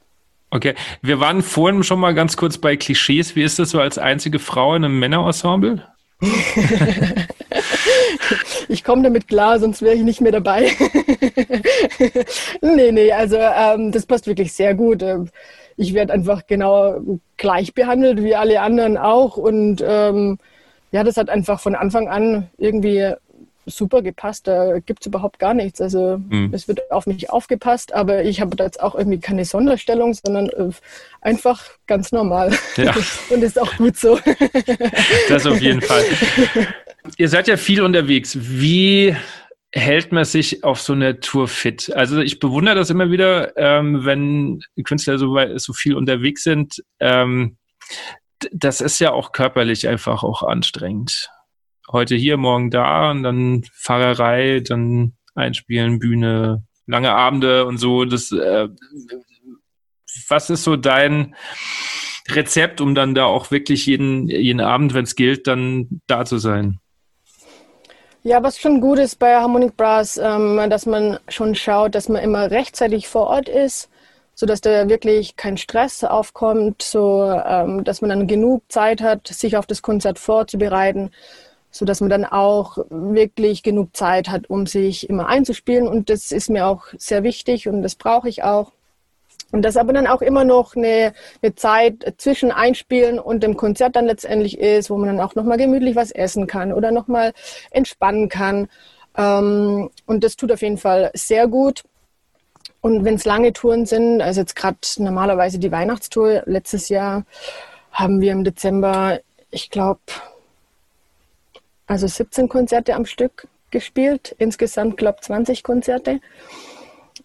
[0.52, 3.36] Okay, wir waren vorhin schon mal ganz kurz bei Klischees.
[3.36, 5.88] Wie ist das so als einzige Frau in einem Männerensemble?
[8.68, 10.72] ich komme damit klar, sonst wäre ich nicht mehr dabei.
[12.62, 15.02] nee, nee, also ähm, das passt wirklich sehr gut.
[15.82, 17.02] Ich werde einfach genau
[17.38, 19.36] gleich behandelt wie alle anderen auch.
[19.36, 20.38] Und ähm,
[20.92, 23.14] ja, das hat einfach von Anfang an irgendwie
[23.66, 24.48] super gepasst.
[24.48, 25.82] Da gibt es überhaupt gar nichts.
[25.82, 26.52] Also mhm.
[26.54, 30.50] es wird auf mich aufgepasst, aber ich habe da jetzt auch irgendwie keine Sonderstellung, sondern
[30.50, 30.70] äh,
[31.22, 32.52] einfach ganz normal.
[32.78, 32.94] Ja.
[33.32, 34.20] Und ist auch gut so.
[35.30, 36.04] Das auf jeden Fall.
[37.18, 38.38] Ihr seid ja viel unterwegs.
[38.40, 39.16] Wie
[39.74, 41.94] hält man sich auf so eine Tour fit?
[41.96, 46.84] Also ich bewundere das immer wieder, ähm, wenn Künstler so, so viel unterwegs sind.
[47.00, 47.58] Ähm,
[48.52, 51.30] das ist ja auch körperlich einfach auch anstrengend.
[51.92, 58.06] Heute hier, morgen da und dann Fahrerei, dann einspielen, Bühne, lange Abende und so.
[58.06, 58.68] Das, äh,
[60.28, 61.36] was ist so dein
[62.30, 66.38] Rezept, um dann da auch wirklich jeden, jeden Abend, wenn es gilt, dann da zu
[66.38, 66.80] sein?
[68.24, 72.22] Ja, was schon gut ist bei Harmonic Brass, ähm, dass man schon schaut, dass man
[72.22, 73.90] immer rechtzeitig vor Ort ist,
[74.36, 79.28] so dass da wirklich kein Stress aufkommt, so ähm, dass man dann genug Zeit hat,
[79.28, 81.10] sich auf das Konzert vorzubereiten,
[81.72, 85.88] so dass man dann auch wirklich genug Zeit hat, um sich immer einzuspielen.
[85.88, 88.72] Und das ist mir auch sehr wichtig und das brauche ich auch.
[89.52, 93.96] Und das aber dann auch immer noch eine, eine Zeit zwischen Einspielen und dem Konzert
[93.96, 97.34] dann letztendlich ist, wo man dann auch nochmal gemütlich was essen kann oder nochmal
[97.72, 98.70] entspannen kann.
[99.18, 101.84] Ähm, und das tut auf jeden Fall sehr gut.
[102.80, 107.26] Und wenn es lange Touren sind, also jetzt gerade normalerweise die Weihnachtstour, letztes Jahr
[107.92, 109.20] haben wir im Dezember,
[109.52, 110.00] ich glaube,
[111.86, 116.22] also 17 Konzerte am Stück gespielt, insgesamt glaube 20 Konzerte.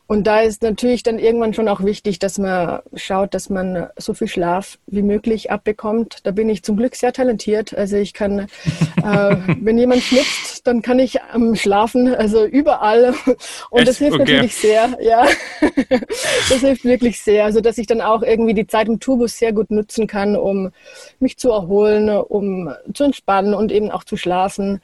[0.09, 4.15] Und da ist natürlich dann irgendwann schon auch wichtig, dass man schaut, dass man so
[4.15, 6.19] viel Schlaf wie möglich abbekommt.
[6.23, 7.77] Da bin ich zum Glück sehr talentiert.
[7.77, 8.47] Also ich kann, äh,
[9.61, 13.15] wenn jemand schnipst, dann kann ich ähm, schlafen, also überall.
[13.71, 13.89] Und Echt?
[13.89, 14.33] das hilft okay.
[14.33, 15.27] natürlich sehr, ja.
[16.49, 17.45] das hilft wirklich sehr.
[17.45, 20.71] Also dass ich dann auch irgendwie die Zeit im Tubus sehr gut nutzen kann, um
[21.19, 24.81] mich zu erholen, um zu entspannen und eben auch zu schlafen.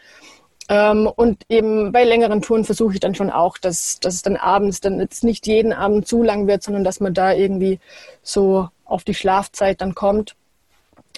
[0.73, 4.37] Ähm, und eben bei längeren Touren versuche ich dann schon auch, dass, dass es dann
[4.37, 7.79] abends dann jetzt nicht jeden Abend zu lang wird, sondern dass man da irgendwie
[8.23, 10.35] so auf die Schlafzeit dann kommt.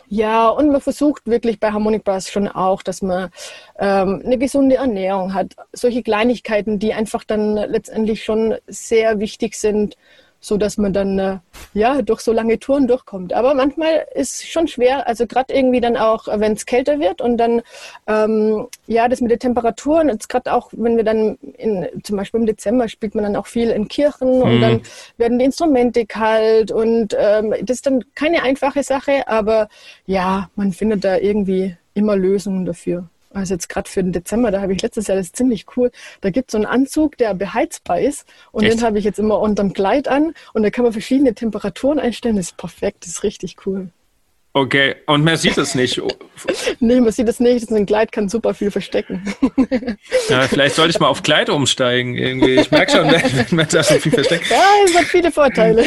[0.09, 3.31] Ja, und man versucht wirklich bei Harmonic Brass schon auch, dass man
[3.79, 5.55] ähm, eine gesunde Ernährung hat.
[5.73, 9.97] Solche Kleinigkeiten, die einfach dann letztendlich schon sehr wichtig sind,
[10.45, 11.39] so dass man dann äh,
[11.73, 13.33] ja durch so lange Touren durchkommt.
[13.33, 17.39] Aber manchmal ist schon schwer, also gerade irgendwie dann auch, wenn es kälter wird und
[17.39, 17.63] dann
[18.07, 22.41] ähm, ja das mit den Temperaturen, jetzt gerade auch, wenn wir dann in, zum Beispiel
[22.41, 24.43] im Dezember spielt man dann auch viel in Kirchen mhm.
[24.43, 24.83] und dann
[25.17, 29.69] werden die Instrumente kalt und ähm, das ist dann keine einfache Sache, aber
[30.05, 33.09] ja, man findet da irgendwie immer Lösungen dafür.
[33.35, 35.91] Also jetzt gerade für den Dezember, da habe ich letztes Jahr, das ist ziemlich cool.
[36.21, 38.27] Da gibt es so einen Anzug, der beheizbar ist.
[38.53, 38.79] Und Echt?
[38.79, 40.35] den habe ich jetzt immer unterm Kleid an.
[40.53, 42.37] Und da kann man verschiedene Temperaturen einstellen.
[42.37, 43.91] Das ist perfekt, das ist richtig cool.
[44.57, 46.01] Okay, und man sieht es nicht.
[46.81, 47.71] nee, man sieht es nicht.
[47.71, 49.23] ein Kleid kann super viel verstecken.
[50.29, 52.15] ja, vielleicht sollte ich mal auf Kleid umsteigen.
[52.17, 52.57] Irgendwie.
[52.57, 54.51] Ich merke schon, wenn man da so viel versteckt.
[54.51, 55.85] Ja, es hat viele Vorteile.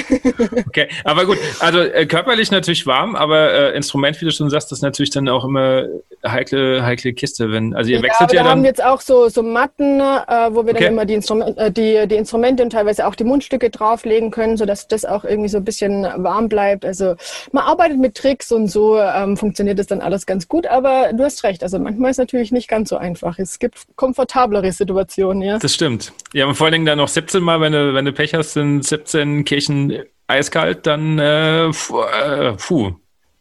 [0.67, 1.37] okay, aber gut.
[1.59, 5.11] Also äh, körperlich natürlich warm, aber äh, Instrument, wie du schon sagst, das ist natürlich
[5.11, 5.85] dann auch immer
[6.25, 7.51] heikle, heikle Kiste.
[7.51, 8.45] Wenn, also ihr ja, wechselt ja dann.
[8.45, 10.03] Wir haben jetzt auch so, so Matten, äh,
[10.51, 10.85] wo wir okay.
[10.85, 14.57] dann immer die, Instrument, äh, die, die Instrumente und teilweise auch die Mundstücke drauflegen können,
[14.57, 16.85] sodass das auch irgendwie so ein bisschen warm bleibt.
[16.85, 17.15] Also
[17.51, 20.67] man arbeitet mit Tricks und so ähm, funktioniert das dann alles ganz gut.
[20.67, 23.39] Aber du hast recht, also manchmal ist es natürlich nicht ganz so einfach.
[23.39, 25.57] Es gibt komfortablere Situationen, ja.
[25.57, 26.13] Das stimmt.
[26.33, 28.53] Ja, und vor allen Dingen dann noch 17 Mal, wenn du, wenn du Pech hast,
[28.53, 32.01] sind 17 Kirchen eiskalt, dann äh, puh.
[32.01, 32.93] Äh, puh.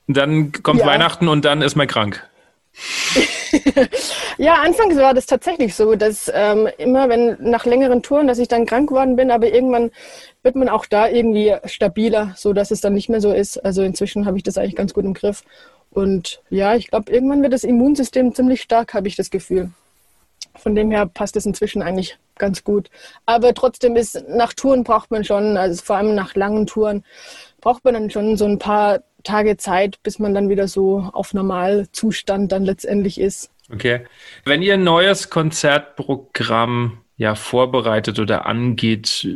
[0.09, 0.87] Dann kommt ja.
[0.87, 2.22] Weihnachten und dann ist man krank.
[4.38, 8.48] ja, anfangs war das tatsächlich so, dass ähm, immer, wenn nach längeren Touren, dass ich
[8.48, 9.90] dann krank geworden bin, aber irgendwann
[10.42, 13.64] wird man auch da irgendwie stabiler, so dass es dann nicht mehr so ist.
[13.64, 15.42] Also inzwischen habe ich das eigentlich ganz gut im Griff.
[15.96, 19.70] Und ja, ich glaube, irgendwann wird das Immunsystem ziemlich stark, habe ich das Gefühl.
[20.54, 22.90] Von dem her passt es inzwischen eigentlich ganz gut.
[23.24, 27.02] Aber trotzdem ist, nach Touren braucht man schon, also vor allem nach langen Touren,
[27.62, 31.32] braucht man dann schon so ein paar Tage Zeit, bis man dann wieder so auf
[31.32, 33.50] Normalzustand dann letztendlich ist.
[33.72, 34.04] Okay.
[34.44, 39.26] Wenn ihr ein neues Konzertprogramm ja vorbereitet oder angeht,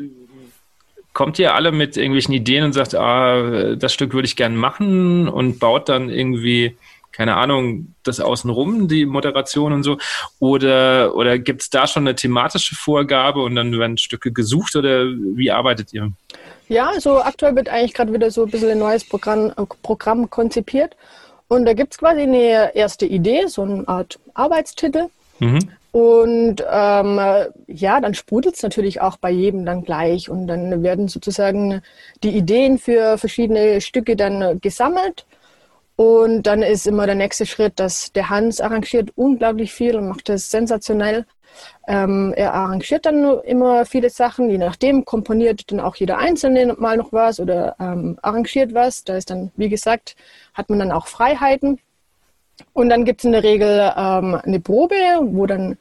[1.12, 5.28] kommt ihr alle mit irgendwelchen Ideen und sagt, ah, das Stück würde ich gern machen
[5.28, 6.76] und baut dann irgendwie,
[7.12, 9.98] keine Ahnung, das außenrum, die Moderation und so?
[10.38, 15.04] Oder, oder gibt es da schon eine thematische Vorgabe und dann werden Stücke gesucht oder
[15.06, 16.12] wie arbeitet ihr?
[16.68, 20.30] Ja, also aktuell wird eigentlich gerade wieder so ein bisschen ein neues Programm, äh, Programm
[20.30, 20.96] konzipiert.
[21.48, 25.06] Und da gibt es quasi eine erste Idee, so eine Art Arbeitstitel.
[25.40, 25.68] Mhm.
[25.92, 27.20] Und ähm,
[27.66, 30.28] ja, dann sprudelt es natürlich auch bei jedem dann gleich.
[30.30, 31.82] Und dann werden sozusagen
[32.22, 35.26] die Ideen für verschiedene Stücke dann gesammelt.
[35.96, 40.28] Und dann ist immer der nächste Schritt, dass der Hans arrangiert unglaublich viel und macht
[40.30, 41.26] das sensationell.
[41.86, 46.96] Ähm, er arrangiert dann immer viele Sachen, je nachdem komponiert dann auch jeder Einzelne mal
[46.96, 49.04] noch was oder ähm, arrangiert was.
[49.04, 50.16] Da ist dann, wie gesagt,
[50.54, 51.80] hat man dann auch Freiheiten.
[52.72, 55.76] Und dann gibt es in der Regel ähm, eine Probe, wo dann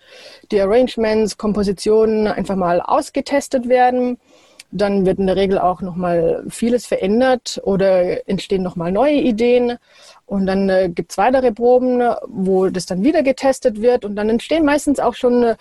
[0.52, 4.18] die Arrangements, Kompositionen einfach mal ausgetestet werden.
[4.72, 9.78] dann wird in der Regel auch nochmal vieles verändert oder entstehen nochmal neue Ideen.
[10.28, 14.06] Und dann äh, gibt es weitere Proben, wo das dann wieder getestet wird.
[14.06, 15.56] Und dann entstehen meistens auch schon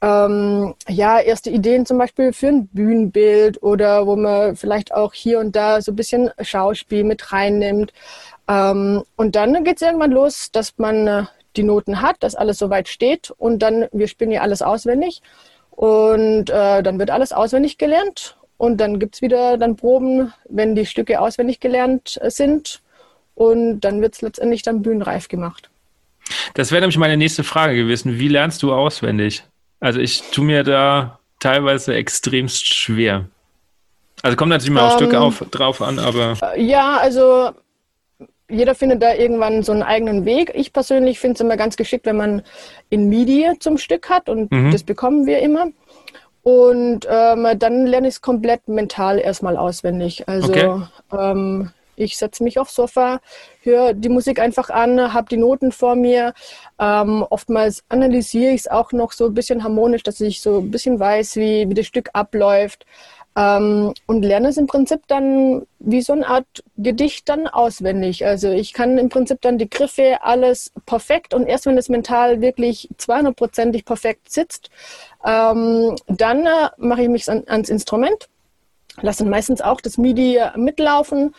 [0.00, 5.40] ähm, ja, erste Ideen zum Beispiel für ein Bühnenbild oder wo man vielleicht auch hier
[5.40, 7.92] und da so ein bisschen Schauspiel mit reinnimmt.
[8.48, 11.24] Ähm, und dann geht es irgendwann los, dass man äh,
[11.56, 15.22] die Noten hat, dass alles soweit steht und dann, wir spielen ja alles auswendig
[15.70, 20.74] und äh, dann wird alles auswendig gelernt und dann gibt es wieder dann Proben, wenn
[20.74, 22.80] die Stücke auswendig gelernt äh, sind
[23.34, 25.70] und dann wird es letztendlich dann bühnenreif gemacht.
[26.54, 28.18] Das wäre nämlich meine nächste Frage gewesen.
[28.18, 29.44] Wie lernst du auswendig?
[29.80, 33.26] Also ich tue mir da teilweise extremst schwer.
[34.22, 36.38] Also kommt natürlich mal ähm, auf Stücke auf, drauf an, aber.
[36.54, 37.50] Äh, ja, also
[38.48, 40.52] jeder findet da irgendwann so einen eigenen Weg.
[40.54, 42.42] Ich persönlich finde es immer ganz geschickt, wenn man
[42.90, 44.70] in MIDI zum Stück hat und mhm.
[44.70, 45.68] das bekommen wir immer.
[46.42, 50.28] Und ähm, dann lerne ich es komplett mental erstmal auswendig.
[50.28, 50.82] Also okay.
[51.10, 53.20] ähm, ich setze mich aufs Sofa,
[53.62, 56.34] höre die Musik einfach an, habe die Noten vor mir.
[56.78, 60.70] Ähm, oftmals analysiere ich es auch noch so ein bisschen harmonisch, dass ich so ein
[60.70, 62.84] bisschen weiß, wie, wie das Stück abläuft.
[63.36, 68.24] Ähm, und lerne es im Prinzip dann wie so eine Art Gedicht dann auswendig.
[68.24, 72.40] Also ich kann im Prinzip dann die Griffe alles perfekt und erst wenn es mental
[72.40, 74.70] wirklich 200%ig perfekt sitzt,
[75.24, 78.28] ähm, dann äh, mache ich mich an, ans Instrument,
[79.02, 81.34] lasse dann meistens auch das MIDI mitlaufen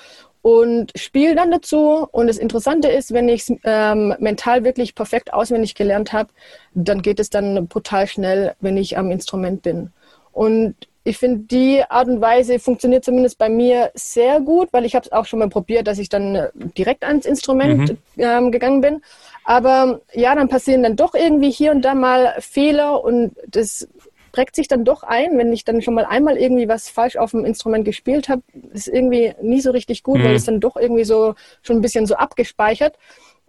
[0.46, 2.08] und spiele dann dazu.
[2.12, 6.30] Und das Interessante ist, wenn ich es ähm, mental wirklich perfekt auswendig gelernt habe,
[6.74, 9.92] dann geht es dann brutal schnell, wenn ich am Instrument bin.
[10.34, 10.76] Und
[11.08, 15.06] ich finde, die Art und Weise funktioniert zumindest bei mir sehr gut, weil ich habe
[15.06, 17.98] es auch schon mal probiert, dass ich dann äh, direkt ans Instrument mhm.
[18.18, 19.02] ähm, gegangen bin.
[19.44, 23.88] Aber ja, dann passieren dann doch irgendwie hier und da mal Fehler und das
[24.32, 27.32] prägt sich dann doch ein, wenn ich dann schon mal einmal irgendwie was falsch auf
[27.32, 28.42] dem Instrument gespielt habe,
[28.74, 30.24] ist irgendwie nie so richtig gut, mhm.
[30.24, 32.98] weil es dann doch irgendwie so schon ein bisschen so abgespeichert.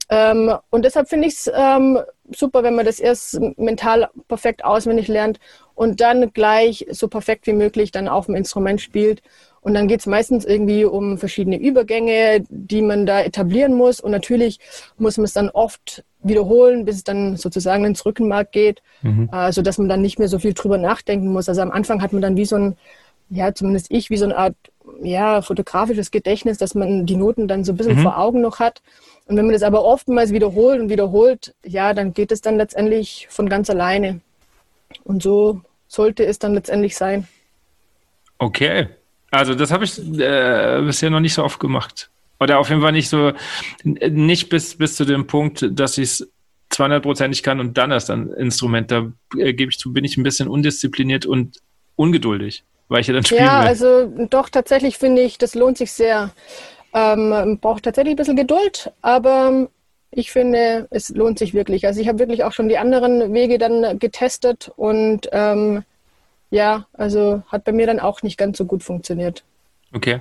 [0.08, 1.98] Ähm, und deshalb finde ich es ähm,
[2.34, 5.38] super, wenn man das erst mental perfekt auswendig lernt
[5.74, 9.22] und dann gleich so perfekt wie möglich dann auf dem Instrument spielt.
[9.60, 14.00] Und dann geht es meistens irgendwie um verschiedene Übergänge, die man da etablieren muss.
[14.00, 14.60] Und natürlich
[14.96, 19.28] muss man es dann oft wiederholen, bis es dann sozusagen ins Rückenmark geht, mhm.
[19.32, 21.48] äh, sodass man dann nicht mehr so viel drüber nachdenken muss.
[21.48, 22.76] Also am Anfang hat man dann wie so ein,
[23.28, 24.54] ja, zumindest ich, wie so eine Art
[25.02, 28.02] ja, fotografisches Gedächtnis, dass man die Noten dann so ein bisschen mhm.
[28.02, 28.82] vor Augen noch hat.
[29.26, 33.26] Und wenn man das aber oftmals wiederholt und wiederholt, ja, dann geht es dann letztendlich
[33.30, 34.20] von ganz alleine.
[35.04, 37.26] Und so sollte es dann letztendlich sein.
[38.38, 38.88] Okay.
[39.30, 42.10] Also das habe ich äh, bisher noch nicht so oft gemacht.
[42.38, 43.32] Oder auf jeden Fall nicht so,
[43.82, 46.30] nicht bis, bis zu dem Punkt, dass ich es
[46.72, 48.90] 200%ig kann und dann erst ein Instrument.
[48.90, 51.60] Da äh, gebe ich zu, bin ich ein bisschen undiszipliniert und
[51.96, 53.68] ungeduldig, weil ich ja dann spielen Ja, will.
[53.68, 56.30] also doch, tatsächlich finde ich, das lohnt sich sehr.
[56.94, 59.68] Ähm, braucht tatsächlich ein bisschen Geduld, aber
[60.10, 61.86] ich finde, es lohnt sich wirklich.
[61.86, 65.82] Also ich habe wirklich auch schon die anderen Wege dann getestet und ähm,
[66.50, 69.44] ja, also hat bei mir dann auch nicht ganz so gut funktioniert.
[69.92, 70.20] Okay.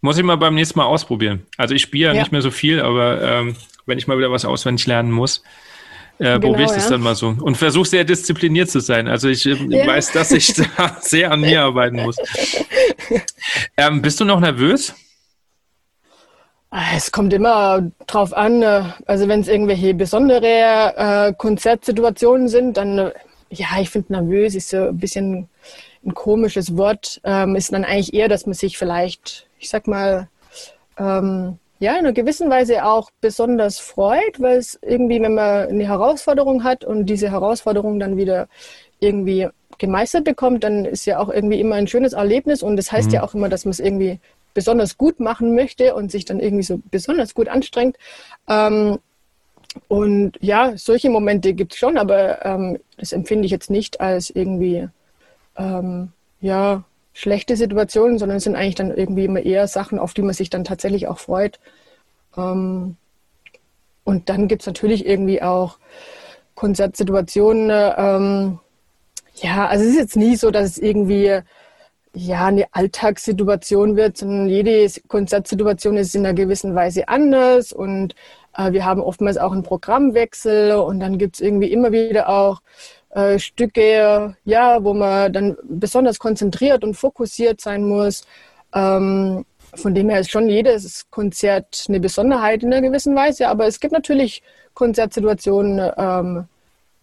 [0.00, 1.46] Muss ich mal beim nächsten Mal ausprobieren.
[1.56, 2.20] Also ich spiele ja, ja.
[2.20, 5.42] nicht mehr so viel, aber ähm, wenn ich mal wieder was auswendig lernen muss,
[6.18, 6.90] äh, genau, probiere ich das ja.
[6.90, 7.34] dann mal so.
[7.40, 9.08] Und versuche sehr diszipliniert zu sein.
[9.08, 9.86] Also ich äh, ja.
[9.86, 12.16] weiß, dass ich da sehr an mir arbeiten muss.
[13.78, 14.92] Ähm, bist du noch nervös?
[16.70, 18.60] Ah, es kommt immer drauf an.
[18.60, 23.12] Äh, also wenn es irgendwelche besondere äh, Konzertsituationen sind, dann äh,
[23.50, 25.48] ja, ich finde nervös ist so ein bisschen
[26.04, 27.20] ein komisches Wort.
[27.24, 30.28] Ähm, ist dann eigentlich eher, dass man sich vielleicht, ich sag mal,
[30.98, 35.86] ähm, ja, in einer gewissen Weise auch besonders freut, weil es irgendwie, wenn man eine
[35.86, 38.48] Herausforderung hat und diese Herausforderung dann wieder
[39.00, 43.08] irgendwie gemeistert bekommt, dann ist ja auch irgendwie immer ein schönes Erlebnis und das heißt
[43.08, 43.14] mhm.
[43.14, 44.18] ja auch immer, dass man es irgendwie
[44.54, 47.96] besonders gut machen möchte und sich dann irgendwie so besonders gut anstrengt.
[48.48, 48.98] Ähm,
[49.86, 54.30] und ja, solche Momente gibt es schon, aber ähm, das empfinde ich jetzt nicht als
[54.30, 54.88] irgendwie
[55.56, 56.84] ähm, ja,
[57.18, 60.50] schlechte Situationen, sondern es sind eigentlich dann irgendwie immer eher Sachen, auf die man sich
[60.50, 61.58] dann tatsächlich auch freut.
[62.36, 62.96] Ähm,
[64.04, 65.78] und dann gibt es natürlich irgendwie auch
[66.54, 67.70] Konzertsituationen.
[67.96, 68.60] Ähm,
[69.34, 71.40] ja, also es ist jetzt nie so, dass es irgendwie
[72.14, 78.14] ja, eine Alltagssituation wird, sondern jede Konzertsituation ist in einer gewissen Weise anders und
[78.56, 82.60] äh, wir haben oftmals auch einen Programmwechsel und dann gibt es irgendwie immer wieder auch
[83.10, 88.24] äh, Stücke, ja, wo man dann besonders konzentriert und fokussiert sein muss.
[88.74, 89.44] Ähm,
[89.74, 93.80] von dem her ist schon jedes Konzert eine Besonderheit in einer gewissen Weise, aber es
[93.80, 94.42] gibt natürlich
[94.74, 96.44] Konzertsituationen, ähm,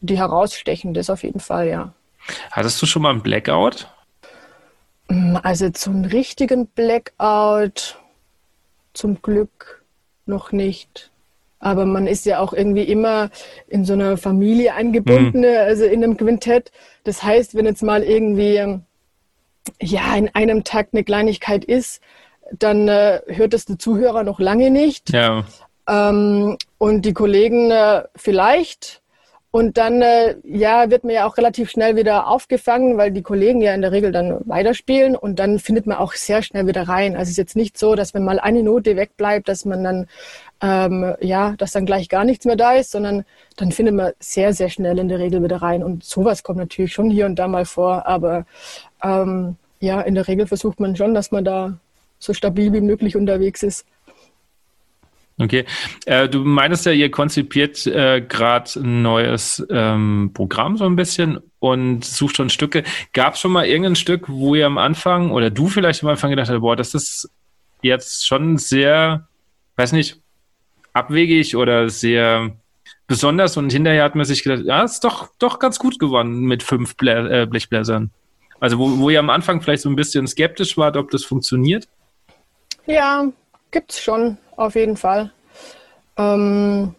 [0.01, 1.93] die herausstechen, das auf jeden Fall, ja.
[2.51, 3.87] Hattest du schon mal einen Blackout?
[5.09, 7.99] Mm, also zum richtigen Blackout
[8.93, 9.83] zum Glück
[10.25, 11.11] noch nicht.
[11.65, 13.31] Aber man ist ja auch irgendwie immer
[13.67, 15.57] in so einer Familie eingebunden, mhm.
[15.57, 16.71] also in einem Quintett.
[17.05, 18.81] Das heißt, wenn jetzt mal irgendwie
[19.81, 22.01] ja in einem Takt eine Kleinigkeit ist,
[22.51, 25.11] dann äh, hört es der Zuhörer noch lange nicht.
[25.11, 25.43] Ja.
[25.89, 29.01] Ähm, und die Kollegen äh, vielleicht.
[29.55, 33.61] Und dann äh, ja, wird man ja auch relativ schnell wieder aufgefangen, weil die Kollegen
[33.61, 37.13] ja in der Regel dann weiterspielen und dann findet man auch sehr schnell wieder rein.
[37.13, 40.07] Also es ist jetzt nicht so, dass wenn mal eine Note wegbleibt, dass man dann
[40.61, 43.25] ähm, ja, dass dann gleich gar nichts mehr da ist, sondern
[43.57, 45.83] dann findet man sehr, sehr schnell in der Regel wieder rein.
[45.83, 48.45] Und sowas kommt natürlich schon hier und da mal vor, aber
[49.03, 51.77] ähm, ja, in der Regel versucht man schon, dass man da
[52.19, 53.85] so stabil wie möglich unterwegs ist.
[55.37, 55.65] Okay.
[56.05, 61.39] Äh, du meinst ja, ihr konzipiert äh, gerade ein neues ähm, Programm so ein bisschen
[61.59, 62.83] und sucht schon Stücke.
[63.11, 66.29] Gab es schon mal irgendein Stück, wo ihr am Anfang oder du vielleicht am Anfang
[66.29, 67.29] gedacht hast, boah, das ist
[67.81, 69.27] jetzt schon sehr,
[69.75, 70.21] weiß nicht,
[70.95, 72.51] abwegig oder sehr
[73.07, 76.63] besonders und hinterher hat man sich gedacht, ja, ist doch, doch ganz gut geworden mit
[76.63, 78.11] fünf Blä äh, Blechbläsern.
[78.59, 81.87] Also wo, wo ihr am Anfang vielleicht so ein bisschen skeptisch wart, ob das funktioniert?
[82.87, 83.27] Ja,
[83.71, 85.31] gibt es schon, auf jeden Fall.
[86.17, 86.95] Ähm,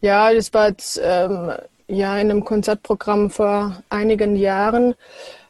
[0.00, 1.52] ja, das war jetzt ähm,
[1.88, 4.94] ja in einem Konzertprogramm vor einigen Jahren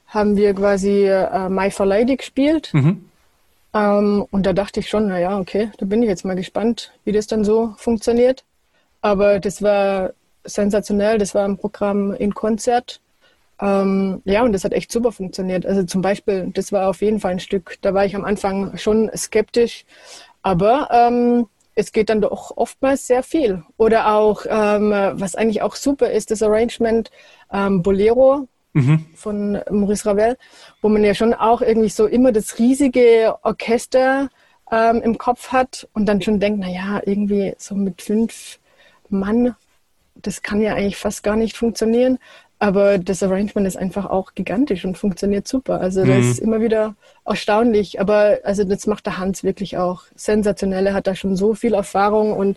[0.07, 2.71] haben wir quasi äh, My Fair Lady gespielt.
[2.73, 3.05] Mhm.
[3.75, 7.13] Ähm, und da dachte ich schon, naja, okay, da bin ich jetzt mal gespannt, wie
[7.13, 8.45] das dann so funktioniert.
[9.01, 10.13] Aber das war
[10.45, 13.01] sensationell, das war ein Programm in Konzert.
[13.61, 15.67] Ähm, ja, und das hat echt super funktioniert.
[15.67, 18.77] Also zum Beispiel, das war auf jeden Fall ein Stück, da war ich am Anfang
[18.77, 19.85] schon skeptisch,
[20.43, 23.63] aber ähm, es geht dann doch oftmals sehr viel.
[23.77, 27.11] Oder auch, ähm, was eigentlich auch super ist, das Arrangement
[27.53, 29.07] ähm, Bolero mhm.
[29.15, 30.37] von Maurice Ravel,
[30.83, 34.29] wo man ja schon auch irgendwie so immer das riesige Orchester
[34.71, 38.59] ähm, im Kopf hat und dann schon denkt, naja, irgendwie so mit fünf
[39.09, 39.55] Mann,
[40.15, 42.19] das kann ja eigentlich fast gar nicht funktionieren.
[42.59, 45.79] Aber das Arrangement ist einfach auch gigantisch und funktioniert super.
[45.79, 46.31] Also das mhm.
[46.31, 48.01] ist immer wieder erstaunlich.
[48.01, 50.87] Aber also das macht der Hans wirklich auch sensationell.
[50.87, 52.57] Er hat da schon so viel Erfahrung und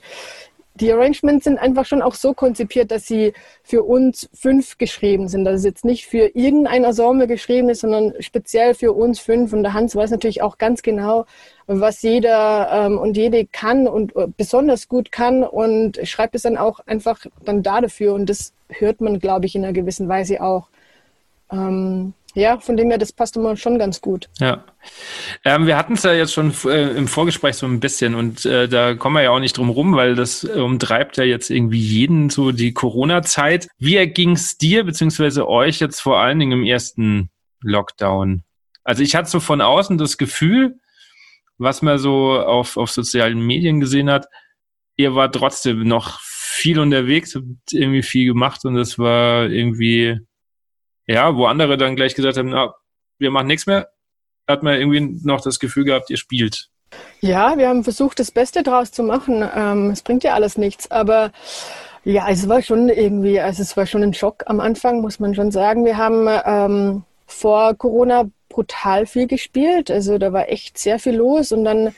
[0.80, 5.46] die Arrangements sind einfach schon auch so konzipiert, dass sie für uns fünf geschrieben sind.
[5.46, 9.54] Dass es jetzt nicht für irgendein Ensemble geschrieben ist, sondern speziell für uns fünf.
[9.54, 11.26] Und der Hans weiß natürlich auch ganz genau,
[11.68, 16.58] was jeder ähm, und jede kann und äh, besonders gut kann und schreibt es dann
[16.58, 18.14] auch einfach dann da dafür.
[18.14, 20.70] Und das hört man, glaube ich, in einer gewissen Weise auch.
[21.52, 24.30] Ähm, ja, von dem her, das passt immer schon ganz gut.
[24.40, 24.64] Ja.
[25.44, 28.68] Ähm, wir hatten es ja jetzt schon äh, im Vorgespräch so ein bisschen und äh,
[28.68, 32.30] da kommen wir ja auch nicht drum rum, weil das umtreibt ja jetzt irgendwie jeden
[32.30, 33.68] so die Corona-Zeit.
[33.78, 37.30] Wie erging es dir beziehungsweise euch jetzt vor allen Dingen im ersten
[37.62, 38.44] Lockdown?
[38.84, 40.80] Also ich hatte so von außen das Gefühl,
[41.58, 44.28] was man so auf, auf sozialen Medien gesehen hat,
[44.96, 50.20] ihr war trotzdem noch viel unterwegs, habt irgendwie viel gemacht und das war irgendwie,
[51.10, 52.76] ja, wo andere dann gleich gesagt haben, na,
[53.18, 53.90] wir machen nichts mehr,
[54.48, 56.70] hat man irgendwie noch das Gefühl gehabt, ihr spielt.
[57.20, 59.48] Ja, wir haben versucht, das Beste draus zu machen.
[59.56, 61.32] Ähm, es bringt ja alles nichts, aber
[62.04, 65.34] ja, es war schon irgendwie, also es war schon ein Schock am Anfang, muss man
[65.34, 65.84] schon sagen.
[65.84, 71.52] Wir haben ähm, vor Corona brutal viel gespielt, also da war echt sehr viel los
[71.52, 71.96] und dann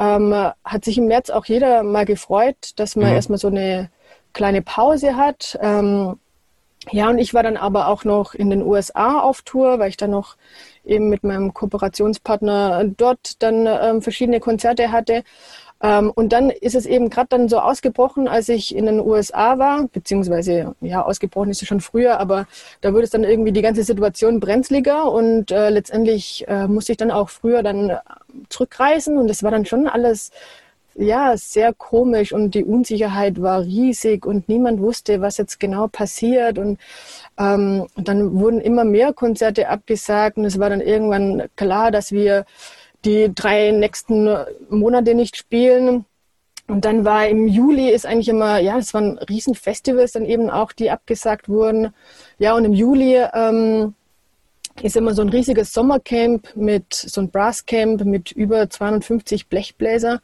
[0.00, 3.14] ähm, hat sich im März auch jeder mal gefreut, dass man mhm.
[3.14, 3.90] erstmal so eine
[4.32, 5.58] kleine Pause hat.
[5.60, 6.18] Ähm,
[6.90, 9.96] ja, und ich war dann aber auch noch in den USA auf Tour, weil ich
[9.96, 10.36] dann noch
[10.84, 15.24] eben mit meinem Kooperationspartner dort dann ähm, verschiedene Konzerte hatte.
[15.82, 19.58] Ähm, und dann ist es eben gerade dann so ausgebrochen, als ich in den USA
[19.58, 22.46] war, beziehungsweise ja, ausgebrochen ist es schon früher, aber
[22.80, 26.98] da wurde es dann irgendwie die ganze Situation brenzliger und äh, letztendlich äh, musste ich
[26.98, 27.98] dann auch früher dann
[28.48, 30.30] zurückreisen und es war dann schon alles
[30.96, 36.58] ja, sehr komisch und die Unsicherheit war riesig und niemand wusste, was jetzt genau passiert
[36.58, 36.78] und
[37.38, 42.44] ähm, dann wurden immer mehr Konzerte abgesagt und es war dann irgendwann klar, dass wir
[43.04, 44.28] die drei nächsten
[44.70, 46.04] Monate nicht spielen.
[46.66, 50.72] Und dann war im Juli ist eigentlich immer, ja, es waren Riesenfestivals dann eben auch,
[50.72, 51.92] die abgesagt wurden.
[52.38, 53.94] Ja, und im Juli ähm,
[54.82, 60.20] ist immer so ein riesiges Sommercamp mit, so ein Brasscamp mit über 250 Blechbläser.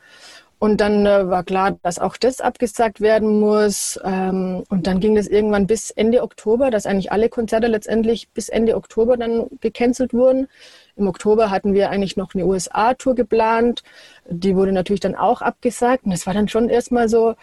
[0.60, 3.98] Und dann äh, war klar, dass auch das abgesagt werden muss.
[4.04, 8.50] Ähm, und dann ging das irgendwann bis Ende Oktober, dass eigentlich alle Konzerte letztendlich bis
[8.50, 10.48] Ende Oktober dann gecancelt wurden.
[10.96, 13.82] Im Oktober hatten wir eigentlich noch eine USA-Tour geplant.
[14.28, 16.04] Die wurde natürlich dann auch abgesagt.
[16.04, 17.36] Und das war dann schon erstmal so,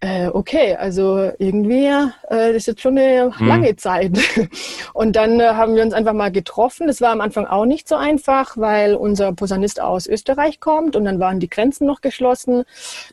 [0.00, 3.48] äh, okay, also irgendwie äh, das ist jetzt schon eine mhm.
[3.48, 4.12] lange Zeit.
[4.94, 6.86] Und dann äh, haben wir uns einfach mal getroffen.
[6.86, 11.04] Das war am Anfang auch nicht so einfach, weil unser Posaunist aus Österreich kommt und
[11.04, 12.64] dann waren die Grenzen noch geschlossen.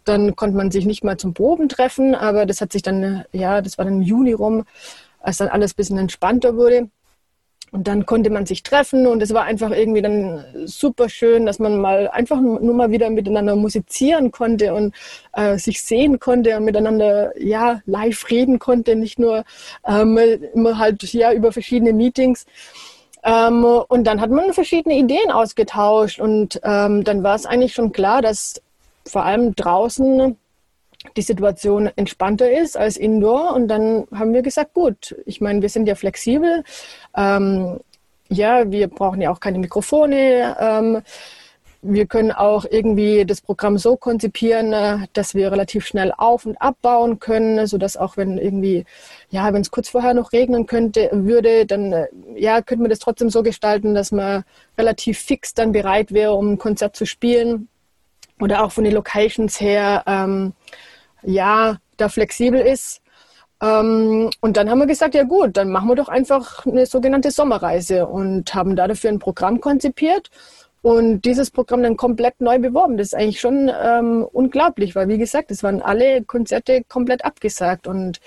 [0.04, 3.62] Dann konnte man sich nicht mal zum Proben treffen, aber das hat sich dann, ja,
[3.62, 4.66] das war dann im Juni rum,
[5.20, 6.90] als dann alles ein bisschen entspannter wurde.
[7.76, 11.60] Und dann konnte man sich treffen und es war einfach irgendwie dann super schön, dass
[11.60, 14.96] man mal einfach nur mal wieder miteinander musizieren konnte und
[15.34, 19.44] äh, sich sehen konnte und miteinander ja live reden konnte, nicht nur
[19.86, 20.18] ähm,
[20.54, 22.46] immer halt ja über verschiedene Meetings.
[23.26, 27.92] Ähm, und dann hat man verschiedene Ideen ausgetauscht und ähm, dann war es eigentlich schon
[27.92, 28.62] klar, dass
[29.06, 30.38] vor allem draußen
[31.16, 33.54] die Situation entspannter ist als indoor.
[33.54, 36.64] Und dann haben wir gesagt, gut, ich meine, wir sind ja flexibel.
[37.16, 37.80] Ähm,
[38.30, 40.56] ja, wir brauchen ja auch keine Mikrofone.
[40.60, 41.02] Ähm,
[41.88, 46.60] wir können auch irgendwie das Programm so konzipieren, äh, dass wir relativ schnell auf- und
[46.60, 48.86] abbauen können, so dass auch wenn irgendwie,
[49.30, 53.00] ja, wenn es kurz vorher noch regnen könnte, würde, dann, äh, ja, könnte man das
[53.00, 54.44] trotzdem so gestalten, dass man
[54.78, 57.68] relativ fix dann bereit wäre, um ein Konzert zu spielen.
[58.40, 60.54] Oder auch von den Locations her, ähm,
[61.26, 63.02] ja, da flexibel ist.
[63.62, 67.32] Ähm, und dann haben wir gesagt, ja gut, dann machen wir doch einfach eine sogenannte
[67.32, 70.30] Sommerreise und haben da dafür ein Programm konzipiert
[70.82, 72.98] und dieses Programm dann komplett neu beworben.
[72.98, 77.88] Das ist eigentlich schon ähm, unglaublich, weil wie gesagt, es waren alle Konzerte komplett abgesagt
[77.88, 78.20] und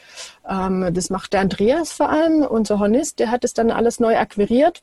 [0.48, 4.16] ähm, das macht der Andreas vor allem, unser Hornist, der hat es dann alles neu
[4.16, 4.82] akquiriert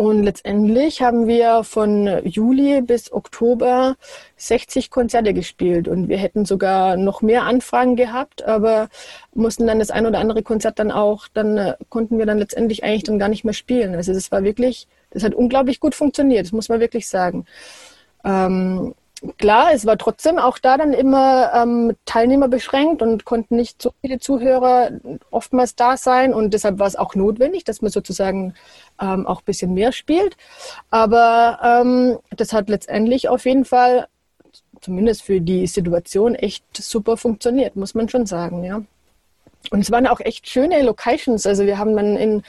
[0.00, 3.96] und letztendlich haben wir von Juli bis Oktober
[4.36, 8.90] 60 Konzerte gespielt und wir hätten sogar noch mehr Anfragen gehabt, aber
[9.34, 12.84] mussten dann das ein oder andere Konzert dann auch, dann äh, konnten wir dann letztendlich
[12.84, 13.96] eigentlich dann gar nicht mehr spielen.
[13.96, 17.44] Also das war wirklich, das hat unglaublich gut funktioniert, das muss man wirklich sagen.
[18.24, 18.94] Ähm,
[19.36, 23.92] klar, es war trotzdem auch da dann immer ähm, Teilnehmer beschränkt und konnten nicht so
[24.00, 24.90] viele Zuhörer
[25.30, 28.54] oftmals da sein und deshalb war es auch notwendig, dass man sozusagen
[29.00, 30.36] ähm, auch ein bisschen mehr spielt.
[30.90, 34.08] Aber ähm, das hat letztendlich auf jeden Fall,
[34.80, 38.82] zumindest für die Situation, echt super funktioniert, muss man schon sagen, ja.
[39.70, 41.46] Und es waren auch echt schöne Locations.
[41.46, 42.42] Also wir haben dann in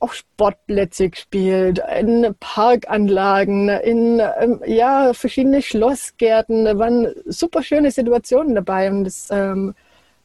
[0.00, 6.64] auf Sportplätze gespielt, in Parkanlagen, in ähm, ja verschiedene Schlossgärten.
[6.64, 9.74] Da waren super schöne Situationen dabei und das ähm,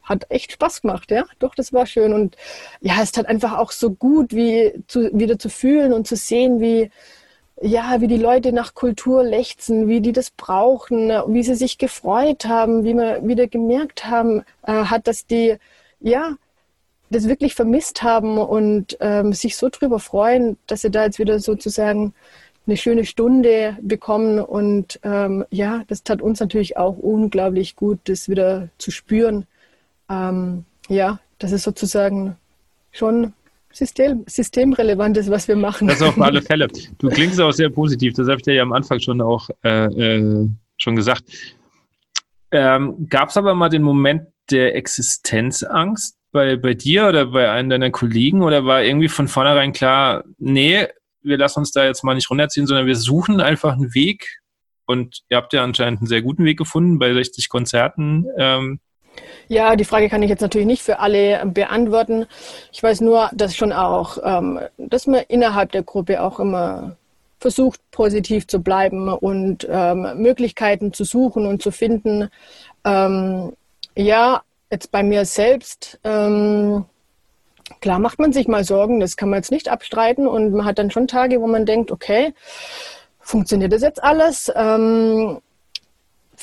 [0.02, 1.24] hat echt Spaß gemacht, ja.
[1.38, 2.36] Doch, das war schön und
[2.80, 6.60] ja, es hat einfach auch so gut, wie zu, wieder zu fühlen und zu sehen,
[6.60, 6.90] wie
[7.60, 12.46] ja, wie die Leute nach Kultur lechzen, wie die das brauchen, wie sie sich gefreut
[12.46, 15.56] haben, wie wir wieder gemerkt haben, äh, hat, dass die
[16.04, 16.36] ja,
[17.10, 21.40] das wirklich vermisst haben und ähm, sich so drüber freuen, dass sie da jetzt wieder
[21.40, 22.14] sozusagen
[22.66, 24.38] eine schöne Stunde bekommen.
[24.38, 29.46] Und ähm, ja, das tat uns natürlich auch unglaublich gut, das wieder zu spüren.
[30.10, 32.36] Ähm, ja, das ist sozusagen
[32.92, 33.32] schon
[33.72, 35.88] System, systemrelevant ist, was wir machen.
[35.88, 36.68] Das auf alle Fälle.
[36.98, 39.86] Du klingst auch sehr positiv, das habe ich dir ja am Anfang schon auch äh,
[39.86, 41.24] äh, schon gesagt.
[42.54, 47.68] Ähm, Gab es aber mal den Moment der Existenzangst bei, bei dir oder bei einem
[47.68, 50.86] deiner Kollegen oder war irgendwie von vornherein klar, nee,
[51.22, 54.40] wir lassen uns da jetzt mal nicht runterziehen, sondern wir suchen einfach einen Weg
[54.86, 58.26] und ihr habt ja anscheinend einen sehr guten Weg gefunden bei 60 Konzerten.
[58.38, 58.78] Ähm,
[59.48, 62.26] ja, die Frage kann ich jetzt natürlich nicht für alle beantworten.
[62.72, 66.96] Ich weiß nur, dass schon auch, ähm, dass man innerhalb der Gruppe auch immer
[67.44, 72.30] versucht, positiv zu bleiben und ähm, Möglichkeiten zu suchen und zu finden,
[72.86, 73.52] ähm,
[73.94, 74.40] ja,
[74.70, 76.86] jetzt bei mir selbst, ähm,
[77.82, 80.78] klar macht man sich mal Sorgen, das kann man jetzt nicht abstreiten und man hat
[80.78, 82.32] dann schon Tage, wo man denkt, okay,
[83.20, 84.50] funktioniert das jetzt alles?
[84.56, 85.42] Ähm,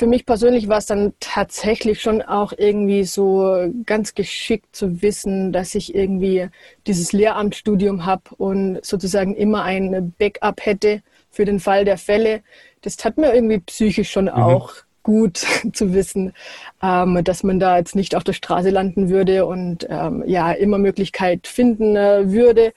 [0.02, 5.54] für mich persönlich war es dann tatsächlich schon auch irgendwie so ganz geschickt zu wissen,
[5.54, 6.48] dass ich irgendwie
[6.88, 12.42] dieses Lehramtsstudium habe und sozusagen immer ein Backup hätte für den Fall der Fälle.
[12.82, 14.32] Das tat mir irgendwie psychisch schon mhm.
[14.32, 14.74] auch
[15.04, 16.34] gut zu wissen,
[16.82, 20.80] ähm, dass man da jetzt nicht auf der Straße landen würde und ähm, ja immer
[20.80, 22.74] Möglichkeit finden äh, würde.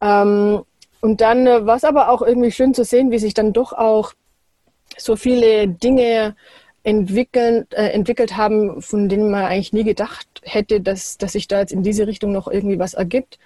[0.00, 0.62] Ähm,
[1.00, 3.72] und dann äh, war es aber auch irgendwie schön zu sehen, wie sich dann doch
[3.72, 4.14] auch
[4.96, 6.34] so viele Dinge
[6.82, 11.60] entwickeln, äh, entwickelt haben, von denen man eigentlich nie gedacht hätte, dass, dass sich da
[11.60, 13.38] jetzt in diese Richtung noch irgendwie was ergibt.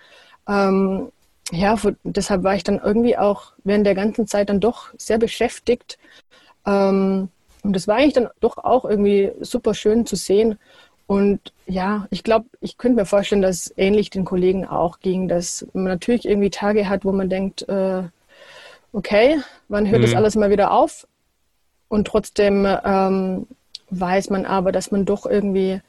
[0.47, 1.11] Ähm,
[1.51, 5.99] ja, deshalb war ich dann irgendwie auch während der ganzen Zeit dann doch sehr beschäftigt.
[6.67, 7.29] Ähm,
[7.63, 10.59] und das war eigentlich dann doch auch irgendwie super schön zu sehen.
[11.07, 15.29] Und ja, ich glaube, ich könnte mir vorstellen, dass es ähnlich den Kollegen auch ging,
[15.29, 18.03] dass man natürlich irgendwie Tage hat, wo man denkt, äh,
[18.93, 20.07] okay, wann hört mhm.
[20.07, 21.07] das alles mal wieder auf?
[21.91, 23.47] Und trotzdem ähm,
[23.91, 25.81] weiß man aber, dass man doch irgendwie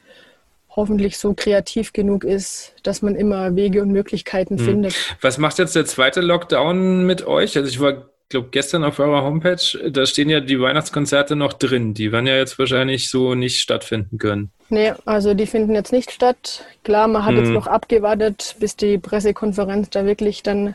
[0.68, 4.64] hoffentlich so kreativ genug ist, dass man immer Wege und Möglichkeiten hm.
[4.64, 5.16] findet.
[5.20, 7.56] Was macht jetzt der zweite Lockdown mit euch?
[7.56, 11.94] Also ich war glaube gestern auf eurer Homepage, da stehen ja die Weihnachtskonzerte noch drin.
[11.94, 14.50] Die werden ja jetzt wahrscheinlich so nicht stattfinden können.
[14.70, 16.64] Nee, also die finden jetzt nicht statt.
[16.82, 17.44] Klar, man hat hm.
[17.44, 20.74] jetzt noch abgewartet, bis die Pressekonferenz da wirklich dann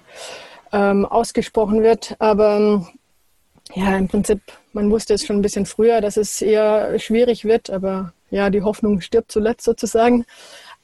[0.72, 2.16] ähm, ausgesprochen wird.
[2.20, 2.88] Aber
[3.76, 4.42] ja, im Prinzip,
[4.74, 8.62] man wusste es schon ein bisschen früher, dass es eher schwierig wird, aber ja, die
[8.62, 10.26] Hoffnung stirbt zuletzt sozusagen.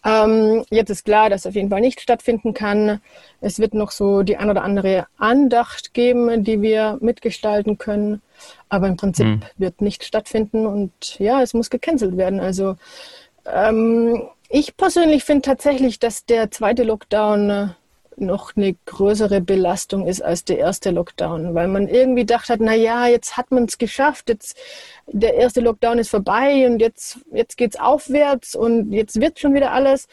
[0.06, 3.00] Ähm, jetzt ist klar, dass auf jeden Fall nicht stattfinden kann.
[3.40, 8.22] Es wird noch so die ein oder andere Andacht geben, die wir mitgestalten können.
[8.68, 9.42] Aber im Prinzip mhm.
[9.58, 12.42] wird nicht stattfinden und ja, es muss gecancelt werden.
[12.42, 12.76] Also
[13.46, 17.74] ähm, ich persönlich finde tatsächlich, dass der zweite Lockdown
[18.18, 22.74] noch eine größere Belastung ist als der erste Lockdown, weil man irgendwie gedacht hat, na
[22.74, 24.58] ja, jetzt hat man es geschafft, jetzt
[25.08, 29.72] der erste Lockdown ist vorbei und jetzt jetzt geht's aufwärts und jetzt wird schon wieder
[29.72, 30.08] alles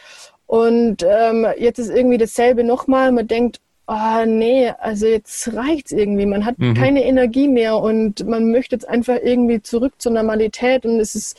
[0.47, 3.13] und ähm, jetzt ist irgendwie dasselbe nochmal.
[3.13, 6.27] Man denkt, oh nee, also jetzt reicht's irgendwie.
[6.27, 6.75] Man hat mhm.
[6.75, 11.39] keine Energie mehr und man möchte jetzt einfach irgendwie zurück zur Normalität und es ist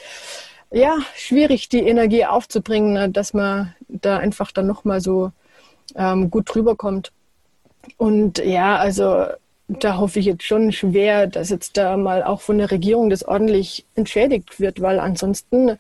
[0.72, 5.32] ja schwierig, die Energie aufzubringen, dass man da einfach dann nochmal so
[5.96, 7.12] ähm, gut drüber kommt.
[7.98, 9.26] Und ja, also
[9.80, 13.24] da hoffe ich jetzt schon schwer, dass jetzt da mal auch von der Regierung das
[13.24, 15.78] ordentlich entschädigt wird, weil ansonsten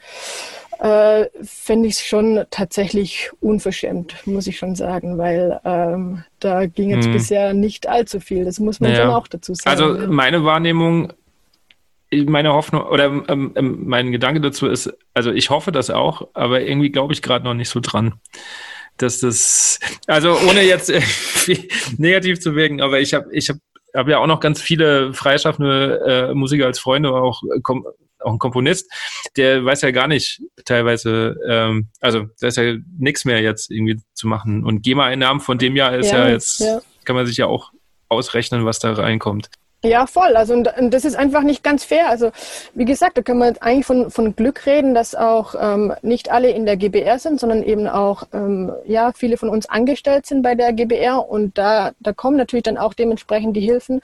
[0.79, 6.89] äh, fände ich es schon tatsächlich unverschämt, muss ich schon sagen, weil ähm, da ging
[6.89, 7.13] jetzt hm.
[7.13, 8.45] bisher nicht allzu viel.
[8.45, 8.97] Das muss man ja.
[8.97, 9.69] schon auch dazu sagen.
[9.69, 11.13] Also meine Wahrnehmung,
[12.11, 16.61] meine Hoffnung oder ähm, ähm, mein Gedanke dazu ist, also ich hoffe das auch, aber
[16.61, 18.15] irgendwie glaube ich gerade noch nicht so dran
[19.01, 20.91] dass das, also ohne jetzt
[21.97, 23.57] negativ zu wirken, aber ich habe ich hab,
[23.93, 27.85] hab ja auch noch ganz viele freischaffende äh, Musiker als Freunde, auch, kom
[28.23, 28.91] auch ein Komponist,
[29.35, 33.99] der weiß ja gar nicht teilweise, ähm, also da ist ja nichts mehr jetzt irgendwie
[34.13, 34.63] zu machen.
[34.63, 36.81] Und GEMA-Einnahmen von dem Jahr ist ja, ja jetzt, ja.
[37.03, 37.71] kann man sich ja auch
[38.09, 39.49] ausrechnen, was da reinkommt.
[39.83, 40.35] Ja, voll.
[40.35, 42.07] Also und, und, das ist einfach nicht ganz fair.
[42.09, 42.31] Also
[42.75, 46.51] wie gesagt, da können wir eigentlich von, von Glück reden, dass auch ähm, nicht alle
[46.51, 50.53] in der GBR sind, sondern eben auch ähm, ja viele von uns angestellt sind bei
[50.53, 54.01] der GBR und da da kommen natürlich dann auch dementsprechend die Hilfen.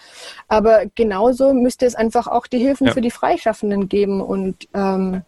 [0.48, 2.94] Aber genauso müsste es einfach auch die Hilfen ja.
[2.94, 5.22] für die Freischaffenden geben und ähm,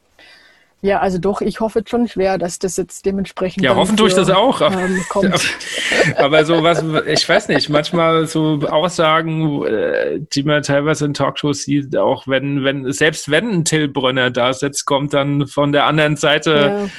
[0.82, 3.64] ja, also doch, ich hoffe schon schwer, dass das jetzt dementsprechend.
[3.64, 4.62] Ja, hoffen tue ich das auch.
[4.62, 5.36] Ähm, kommt.
[6.16, 11.64] Aber so was, ich weiß nicht, manchmal so Aussagen, äh, die man teilweise in Talkshows
[11.64, 15.86] sieht, auch wenn, wenn, selbst wenn ein Till Brönner da sitzt, kommt dann von der
[15.86, 16.90] anderen Seite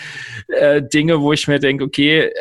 [0.48, 0.56] ja.
[0.56, 2.32] äh, Dinge, wo ich mir denke, okay, äh,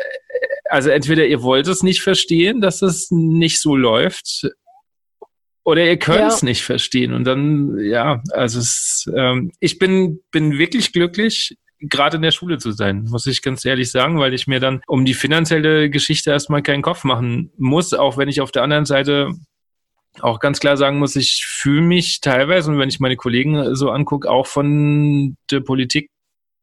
[0.68, 4.46] also entweder ihr wollt es nicht verstehen, dass es nicht so läuft,
[5.64, 6.46] oder ihr könnt es ja.
[6.46, 7.12] nicht verstehen.
[7.12, 12.58] Und dann, ja, also es, ähm, ich bin, bin wirklich glücklich, gerade in der Schule
[12.58, 16.30] zu sein, muss ich ganz ehrlich sagen, weil ich mir dann um die finanzielle Geschichte
[16.30, 19.30] erstmal keinen Kopf machen muss, auch wenn ich auf der anderen Seite
[20.20, 23.90] auch ganz klar sagen muss, ich fühle mich teilweise, und wenn ich meine Kollegen so
[23.90, 26.10] angucke, auch von der Politik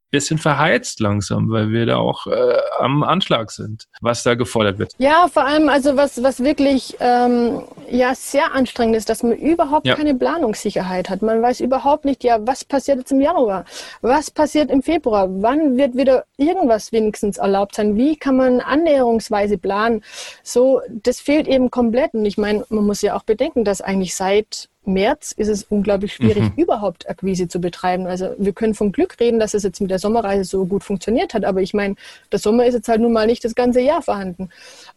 [0.10, 4.94] bisschen verheizt langsam, weil wir da auch äh, am Anschlag sind, was da gefordert wird.
[4.98, 9.86] Ja, vor allem also was, was wirklich ähm, ja sehr anstrengend ist, dass man überhaupt
[9.86, 9.96] ja.
[9.96, 11.22] keine Planungssicherheit hat.
[11.22, 13.66] Man weiß überhaupt nicht, ja, was passiert jetzt im Januar,
[14.02, 19.58] was passiert im Februar, wann wird wieder irgendwas wenigstens erlaubt sein, wie kann man annäherungsweise
[19.58, 20.04] planen.
[20.44, 22.14] So, das fehlt eben komplett.
[22.14, 26.14] Und ich meine, man muss ja auch bedenken, dass eigentlich seit März ist es unglaublich
[26.14, 26.54] schwierig, mhm.
[26.56, 28.08] überhaupt Akquise zu betreiben.
[28.08, 31.34] Also wir können vom Glück reden, dass es jetzt mit der Sommerreise so gut funktioniert
[31.34, 31.96] hat, aber ich meine,
[32.32, 34.50] der Sommer ist jetzt halt nun mal nicht das ganze Jahr vorhanden.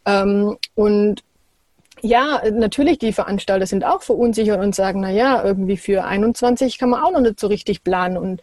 [0.05, 1.23] Ähm, und
[2.01, 6.89] ja, natürlich, die Veranstalter sind auch verunsichert und sagen, na ja, irgendwie für 21 kann
[6.89, 8.41] man auch noch nicht so richtig planen und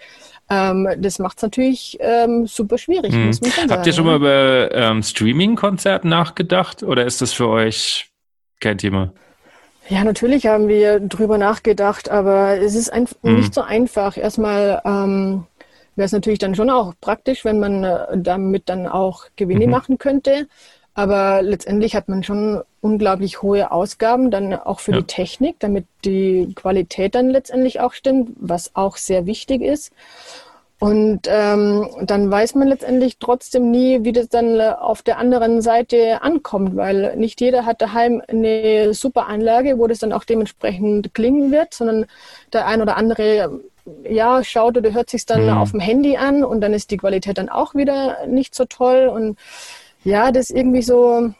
[0.51, 3.13] ähm, das macht es natürlich ähm, super schwierig.
[3.13, 3.33] Mhm.
[3.69, 8.11] Habt ihr schon mal über ähm, Streaming-Konzert nachgedacht oder ist das für euch
[8.61, 9.13] kein Thema?
[9.89, 13.37] Ja, natürlich haben wir drüber nachgedacht, aber es ist einfach mhm.
[13.37, 14.19] nicht so einfach.
[14.19, 15.47] Erstmal ähm,
[15.97, 19.73] wäre es natürlich dann schon auch praktisch, wenn man äh, damit dann auch Gewinne mhm.
[19.73, 20.47] machen könnte.
[20.93, 24.99] Aber letztendlich hat man schon unglaublich hohe Ausgaben dann auch für ja.
[24.99, 29.93] die Technik, damit die Qualität dann letztendlich auch stimmt, was auch sehr wichtig ist.
[30.81, 35.61] Und ähm, dann weiß man letztendlich trotzdem nie, wie das dann äh, auf der anderen
[35.61, 41.15] Seite ankommt, weil nicht jeder hat daheim eine super Anlage, wo das dann auch dementsprechend
[41.15, 42.07] klingen wird, sondern
[42.53, 43.61] der ein oder andere
[44.09, 45.59] ja schaut oder hört sich dann mhm.
[45.59, 49.09] auf dem Handy an und dann ist die Qualität dann auch wieder nicht so toll
[49.09, 49.37] und
[50.05, 51.33] ja, das ist irgendwie so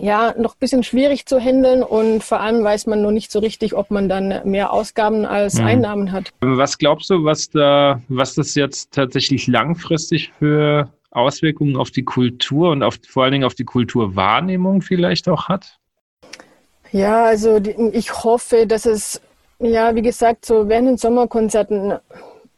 [0.00, 3.38] ja, noch ein bisschen schwierig zu handeln und vor allem weiß man noch nicht so
[3.38, 5.66] richtig, ob man dann mehr Ausgaben als mhm.
[5.66, 6.32] Einnahmen hat.
[6.40, 12.70] Was glaubst du, was da, was das jetzt tatsächlich langfristig für Auswirkungen auf die Kultur
[12.70, 15.78] und auf, vor allen Dingen auf die Kulturwahrnehmung vielleicht auch hat?
[16.92, 17.60] Ja, also
[17.92, 19.20] ich hoffe, dass es,
[19.58, 21.98] ja, wie gesagt, so während den Sommerkonzerten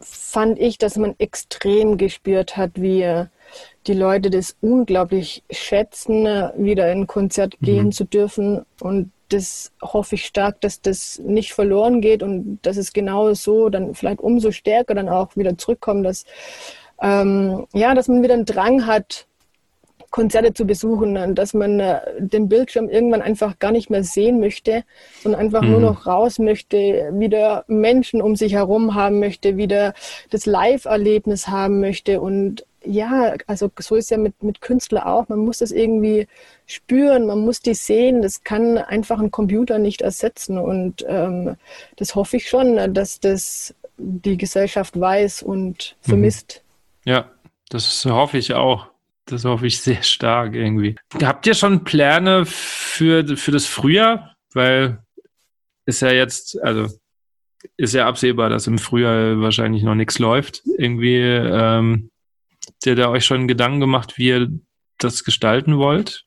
[0.00, 3.26] fand ich, dass man extrem gespürt hat, wie
[3.86, 6.24] die Leute das unglaublich schätzen,
[6.56, 7.66] wieder in ein Konzert mhm.
[7.66, 8.64] gehen zu dürfen.
[8.80, 13.68] Und das hoffe ich stark, dass das nicht verloren geht und dass es genau so
[13.68, 16.24] dann vielleicht umso stärker dann auch wieder zurückkommt, dass,
[17.00, 19.26] ähm, ja, dass man wieder einen Drang hat,
[20.10, 24.82] Konzerte zu besuchen, dass man äh, den Bildschirm irgendwann einfach gar nicht mehr sehen möchte,
[25.22, 25.70] sondern einfach mhm.
[25.70, 29.94] nur noch raus möchte, wieder Menschen um sich herum haben möchte, wieder
[30.30, 35.28] das Live-Erlebnis haben möchte und ja, also so ist ja mit, mit Künstler auch.
[35.28, 36.26] Man muss das irgendwie
[36.66, 38.22] spüren, man muss die sehen.
[38.22, 40.58] Das kann einfach ein Computer nicht ersetzen.
[40.58, 41.56] Und ähm,
[41.96, 46.08] das hoffe ich schon, dass das die Gesellschaft weiß und mhm.
[46.08, 46.62] vermisst.
[47.04, 47.30] Ja,
[47.68, 48.88] das hoffe ich auch.
[49.26, 50.96] Das hoffe ich sehr stark irgendwie.
[51.22, 54.34] Habt ihr schon Pläne für, für das Frühjahr?
[54.52, 54.98] Weil
[55.86, 56.88] ist ja jetzt, also
[57.76, 60.62] ist ja absehbar, dass im Frühjahr wahrscheinlich noch nichts läuft.
[60.78, 62.09] Irgendwie ähm,
[62.70, 64.48] Habt ihr da euch schon Gedanken gemacht, wie ihr
[64.98, 66.24] das gestalten wollt?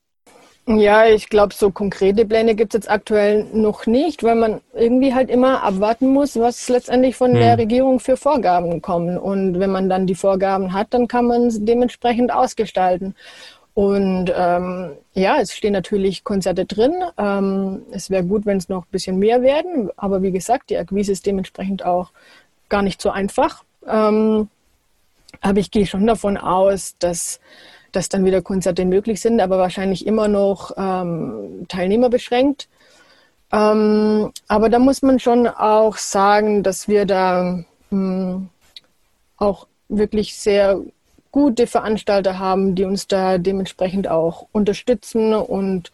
[0.68, 5.14] Ja, ich glaube, so konkrete Pläne gibt es jetzt aktuell noch nicht, weil man irgendwie
[5.14, 7.40] halt immer abwarten muss, was letztendlich von hm.
[7.40, 9.18] der Regierung für Vorgaben kommen.
[9.18, 13.16] Und wenn man dann die Vorgaben hat, dann kann man es dementsprechend ausgestalten.
[13.74, 16.94] Und ähm, ja, es stehen natürlich Konzerte drin.
[17.18, 19.92] Ähm, es wäre gut, wenn es noch ein bisschen mehr werden.
[19.96, 22.12] Aber wie gesagt, die Akquise ist dementsprechend auch
[22.68, 23.64] gar nicht so einfach.
[23.88, 24.50] Ähm,
[25.42, 27.40] aber ich gehe schon davon aus, dass,
[27.92, 32.68] dass dann wieder Konzerte möglich sind, aber wahrscheinlich immer noch ähm, teilnehmerbeschränkt.
[33.52, 38.50] Ähm, aber da muss man schon auch sagen, dass wir da mh, hm,
[39.38, 40.80] auch wirklich sehr
[41.32, 45.34] gute Veranstalter haben, die uns da dementsprechend auch unterstützen.
[45.34, 45.92] Und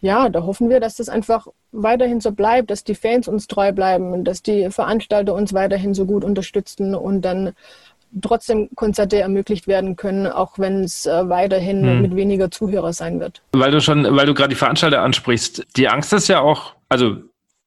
[0.00, 3.72] ja, da hoffen wir, dass das einfach weiterhin so bleibt, dass die Fans uns treu
[3.72, 7.52] bleiben, dass die Veranstalter uns weiterhin so gut unterstützen und dann
[8.22, 12.02] trotzdem Konzerte ermöglicht werden können, auch wenn es äh, weiterhin hm.
[12.02, 13.42] mit weniger Zuhörer sein wird.
[13.52, 17.16] Weil du schon, weil du gerade die Veranstalter ansprichst, die Angst ist ja auch, also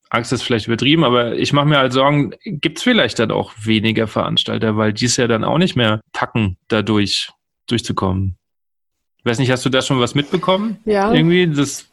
[0.10, 3.54] Angst ist vielleicht übertrieben, aber ich mache mir halt Sorgen, gibt es vielleicht dann auch
[3.64, 7.30] weniger Veranstalter, weil die es ja dann auch nicht mehr packen, dadurch
[7.68, 8.36] durchzukommen.
[9.18, 10.80] Ich weiß nicht, hast du da schon was mitbekommen?
[10.84, 11.14] Ja.
[11.14, 11.91] Irgendwie, das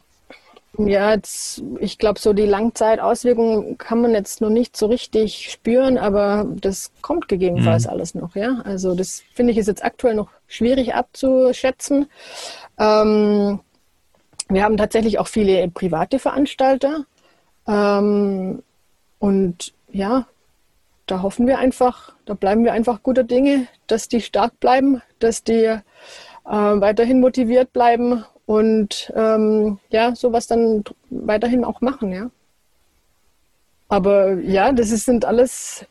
[0.78, 5.98] ja, jetzt, ich glaube, so die Langzeitauswirkungen kann man jetzt noch nicht so richtig spüren,
[5.98, 7.90] aber das kommt gegebenenfalls mhm.
[7.90, 8.60] alles noch, ja.
[8.64, 12.06] Also das finde ich ist jetzt aktuell noch schwierig abzuschätzen.
[12.78, 13.58] Ähm,
[14.48, 17.04] wir haben tatsächlich auch viele private Veranstalter.
[17.66, 18.62] Ähm,
[19.18, 20.26] und ja,
[21.06, 25.42] da hoffen wir einfach, da bleiben wir einfach guter Dinge, dass die stark bleiben, dass
[25.42, 25.80] die äh,
[26.44, 32.30] weiterhin motiviert bleiben und ähm, ja, sowas dann weiterhin auch machen, ja.
[33.90, 35.84] Aber ja, das sind alles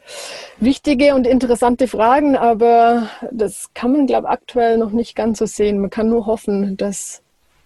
[0.60, 5.46] wichtige und interessante Fragen, aber das kann man, glaube ich, aktuell noch nicht ganz so
[5.46, 5.80] sehen.
[5.80, 7.22] Man kann nur hoffen, dass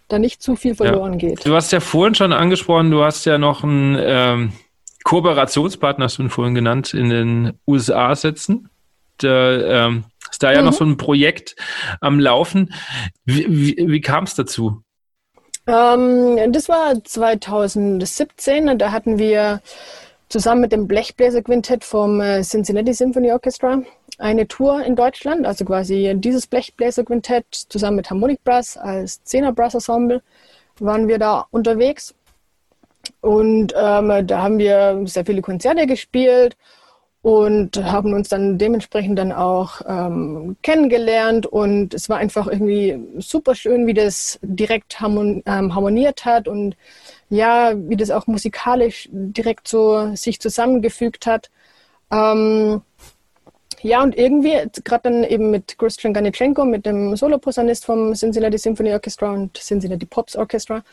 [0.10, 1.30] da nicht zu viel verloren ja.
[1.30, 1.46] geht.
[1.46, 4.52] Du hast ja vorhin schon angesprochen, du hast ja noch einen ähm,
[5.06, 8.70] Kooperationspartner, hast du ihn vorhin genannt, in den USA sitzen.
[9.22, 10.66] Der, ähm, ist da ja mhm.
[10.66, 11.56] noch so ein Projekt
[12.00, 12.74] am Laufen.
[13.26, 14.84] Wie, wie, wie kam es dazu?
[15.68, 18.78] Ähm, das war 2017.
[18.78, 19.62] Da hatten wir
[20.30, 23.82] zusammen mit dem Blechbläser-Quintett vom äh, Cincinnati Symphony Orchestra
[24.18, 25.46] eine Tour in Deutschland.
[25.46, 30.22] Also quasi dieses Blechbläser-Quintett zusammen mit Harmonic Brass als Zehner Brass Ensemble
[30.80, 32.16] waren wir da unterwegs.
[33.20, 36.56] Und ähm, da haben wir sehr viele Konzerte gespielt
[37.22, 43.54] und haben uns dann dementsprechend dann auch ähm, kennengelernt und es war einfach irgendwie super
[43.54, 46.76] schön, wie das direkt ähm, harmoniert hat und
[47.30, 51.52] ja, wie das auch musikalisch direkt so sich zusammengefügt hat.
[52.12, 52.82] Ähm,
[53.84, 58.94] ja, und irgendwie, gerade dann eben mit Christian Ganitschenko, mit dem Soloposaunist vom Cincinnati Symphony
[58.94, 60.84] Orchestra und Cincinnati Pops Orchestra,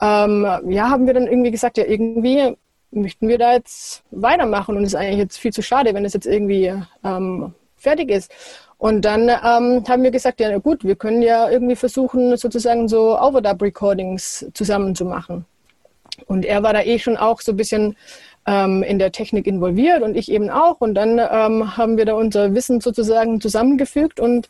[0.00, 2.56] ähm, ja, haben wir dann irgendwie gesagt, ja, irgendwie
[2.90, 6.14] möchten wir da jetzt weitermachen und es ist eigentlich jetzt viel zu schade, wenn es
[6.14, 6.72] jetzt irgendwie
[7.04, 8.30] ähm, fertig ist.
[8.78, 13.18] Und dann ähm, haben wir gesagt, ja gut, wir können ja irgendwie versuchen, sozusagen so
[13.18, 15.44] Overdub-Recordings zusammen zu machen.
[16.26, 17.96] Und er war da eh schon auch so ein bisschen
[18.46, 20.80] ähm, in der Technik involviert und ich eben auch.
[20.80, 24.48] Und dann ähm, haben wir da unser Wissen sozusagen zusammengefügt und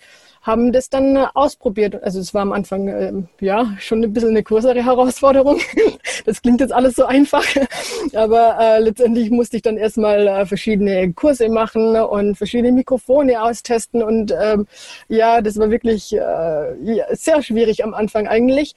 [0.48, 2.02] haben das dann ausprobiert.
[2.02, 5.60] Also es war am Anfang äh, ja schon ein bisschen eine größere Herausforderung.
[6.24, 7.44] das klingt jetzt alles so einfach,
[8.14, 14.02] aber äh, letztendlich musste ich dann erstmal äh, verschiedene Kurse machen und verschiedene Mikrofone austesten
[14.02, 14.66] und ähm,
[15.08, 18.74] ja, das war wirklich äh, ja, sehr schwierig am Anfang eigentlich.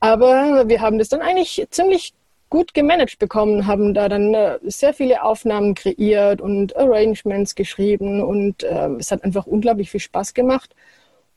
[0.00, 2.14] Aber wir haben das dann eigentlich ziemlich
[2.50, 8.64] gut gemanagt bekommen, haben da dann äh, sehr viele Aufnahmen kreiert und Arrangements geschrieben und
[8.64, 10.74] äh, es hat einfach unglaublich viel Spaß gemacht.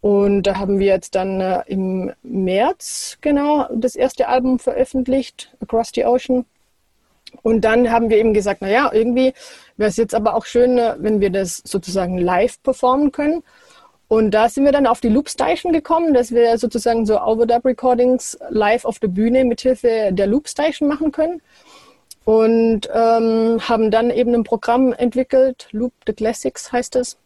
[0.06, 5.94] Und da haben wir jetzt dann äh, im März genau das erste Album veröffentlicht, Across
[5.96, 6.46] the Ocean.
[7.42, 9.34] Und dann haben wir eben gesagt, na ja, irgendwie
[9.78, 13.42] wäre es jetzt aber auch schön, äh, wenn wir das sozusagen live performen können.
[14.08, 17.66] Und da sind wir dann auf die Loop Station gekommen, dass wir sozusagen so Overdub
[17.66, 21.42] Recordings live auf der Bühne mit Hilfe der Loop Station machen können.
[22.26, 27.18] Und ähm, haben dann eben ein Programm entwickelt, Loop the Classics heißt es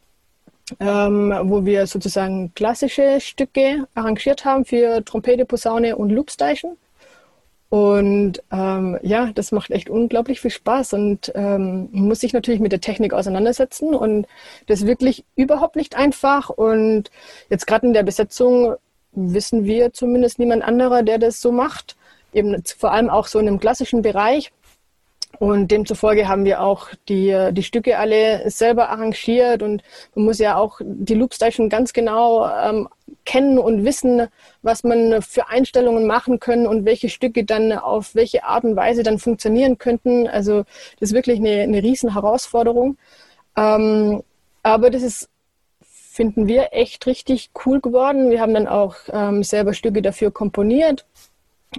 [0.79, 6.77] ähm, wo wir sozusagen klassische Stücke arrangiert haben für Trompete, Posaune und Loopstation.
[7.69, 12.71] Und ähm, ja, das macht echt unglaublich viel Spaß und ähm, muss sich natürlich mit
[12.71, 14.27] der Technik auseinandersetzen und
[14.65, 16.49] das ist wirklich überhaupt nicht einfach.
[16.49, 17.11] Und
[17.51, 18.75] jetzt gerade in der Besetzung
[19.11, 21.95] wissen wir zumindest niemand anderer, der das so macht.
[22.33, 24.51] Eben vor allem auch so in einem klassischen Bereich.
[25.37, 29.83] Und demzufolge haben wir auch die, die Stücke alle selber arrangiert und
[30.15, 32.89] man muss ja auch die Loopstation ganz genau ähm,
[33.23, 34.27] kennen und wissen,
[34.63, 39.03] was man für Einstellungen machen können und welche Stücke dann auf welche Art und Weise
[39.03, 40.27] dann funktionieren könnten.
[40.27, 40.63] Also
[40.99, 42.97] das ist wirklich eine, eine riesen Herausforderung.
[43.55, 44.23] Ähm,
[44.63, 45.29] aber das ist,
[45.81, 48.29] finden wir, echt richtig cool geworden.
[48.29, 51.05] Wir haben dann auch ähm, selber Stücke dafür komponiert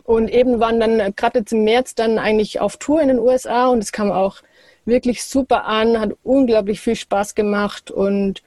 [0.05, 3.19] und eben waren dann äh, gerade jetzt im März dann eigentlich auf Tour in den
[3.19, 4.37] USA und es kam auch
[4.85, 8.43] wirklich super an, hat unglaublich viel Spaß gemacht und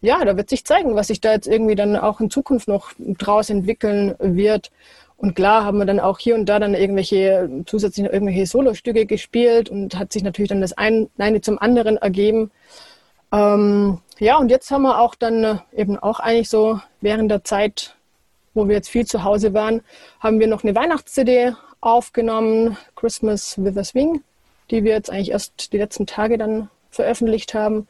[0.00, 2.92] ja, da wird sich zeigen, was sich da jetzt irgendwie dann auch in Zukunft noch
[2.98, 4.70] draus entwickeln wird.
[5.16, 9.70] Und klar haben wir dann auch hier und da dann irgendwelche zusätzlich irgendwelche Solostücke gespielt
[9.70, 12.50] und hat sich natürlich dann das eine zum anderen ergeben.
[13.32, 17.42] Ähm, ja, und jetzt haben wir auch dann äh, eben auch eigentlich so während der
[17.44, 17.96] Zeit
[18.54, 19.82] wo wir jetzt viel zu Hause waren,
[20.20, 24.22] haben wir noch eine Weihnachts-CD aufgenommen, Christmas with a Swing,
[24.70, 27.88] die wir jetzt eigentlich erst die letzten Tage dann veröffentlicht haben.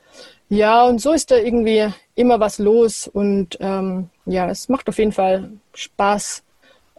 [0.49, 4.99] Ja, und so ist da irgendwie immer was los und ähm, ja, es macht auf
[4.99, 6.43] jeden Fall Spaß,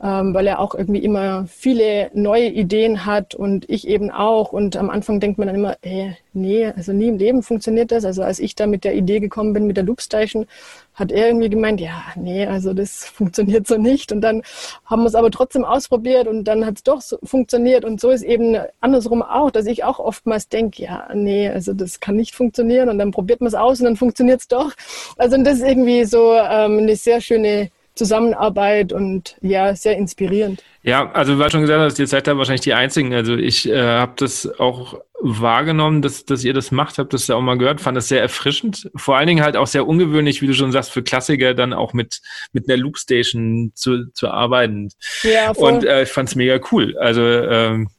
[0.01, 4.51] ähm, weil er auch irgendwie immer viele neue Ideen hat und ich eben auch.
[4.51, 8.03] Und am Anfang denkt man dann immer, ey, nee, also nie im Leben funktioniert das.
[8.03, 10.47] Also als ich da mit der Idee gekommen bin mit der Loopstation,
[10.95, 14.11] hat er irgendwie gemeint, ja, nee, also das funktioniert so nicht.
[14.11, 14.41] Und dann
[14.85, 17.85] haben wir es aber trotzdem ausprobiert und dann hat es doch so funktioniert.
[17.85, 22.01] Und so ist eben andersrum auch, dass ich auch oftmals denke, ja, nee, also das
[22.01, 22.89] kann nicht funktionieren.
[22.89, 24.73] Und dann probiert man es aus und dann funktioniert es doch.
[25.17, 30.63] Also das ist irgendwie so ähm, eine sehr schöne Zusammenarbeit und ja, sehr inspirierend.
[30.83, 33.13] Ja, also du hast schon gesagt hast, ihr seid da wahrscheinlich die Einzigen.
[33.13, 37.35] Also ich äh, habe das auch wahrgenommen, dass, dass ihr das macht, habe das ja
[37.35, 38.91] auch mal gehört, fand das sehr erfrischend.
[38.95, 41.93] Vor allen Dingen halt auch sehr ungewöhnlich, wie du schon sagst, für Klassiker dann auch
[41.93, 42.21] mit,
[42.51, 44.89] mit einer Loopstation zu, zu arbeiten.
[45.23, 45.73] Ja, voll.
[45.73, 46.97] Und äh, ich fand es mega cool.
[46.97, 47.89] Also ähm,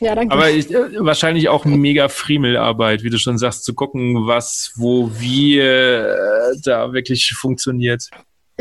[0.00, 0.34] ja, danke.
[0.34, 5.10] Aber ich, äh, wahrscheinlich auch mega Friemelarbeit, wie du schon sagst, zu gucken, was, wo,
[5.18, 8.08] wie äh, da wirklich funktioniert.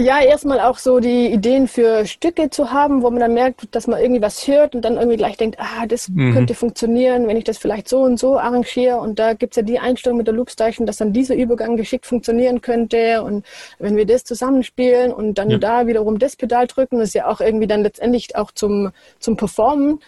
[0.02, 3.86] Ja, erstmal auch so die Ideen für Stücke zu haben, wo man dann merkt, dass
[3.86, 6.34] man irgendwie was hört und dann irgendwie gleich denkt, ah, das mhm.
[6.34, 8.98] könnte funktionieren, wenn ich das vielleicht so und so arrangiere.
[8.98, 12.62] Und da gibt's ja die Einstellung mit der Loopstation, dass dann dieser Übergang geschickt funktionieren
[12.62, 13.22] könnte.
[13.22, 13.46] Und
[13.78, 15.58] wenn wir das zusammenspielen und dann ja.
[15.60, 20.00] da wiederum das Pedal drücken, ist ja auch irgendwie dann letztendlich auch zum, zum Performen.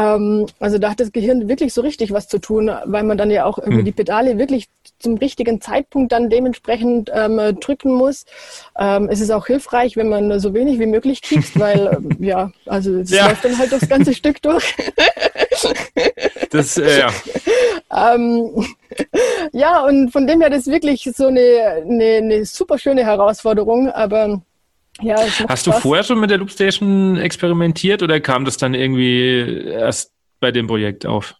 [0.00, 3.30] Ähm, also da hat das Gehirn wirklich so richtig was zu tun, weil man dann
[3.30, 3.84] ja auch irgendwie mhm.
[3.84, 8.24] die Pedale wirklich zum richtigen Zeitpunkt dann dementsprechend ähm, drücken muss.
[8.78, 12.50] Ähm, es ist auch hilfreich, wenn man so wenig wie möglich kriegt, weil ähm, ja,
[12.66, 13.28] also es ja.
[13.28, 14.74] läuft dann halt das ganze Stück durch.
[16.50, 17.10] das, äh, ja.
[17.92, 18.66] Ähm,
[19.52, 23.90] ja, und von dem her das ist wirklich so eine, eine, eine super schöne Herausforderung,
[23.90, 24.40] aber
[25.02, 25.16] ja,
[25.48, 30.50] Hast du vorher schon mit der Loopstation experimentiert oder kam das dann irgendwie erst bei
[30.52, 31.34] dem Projekt auf?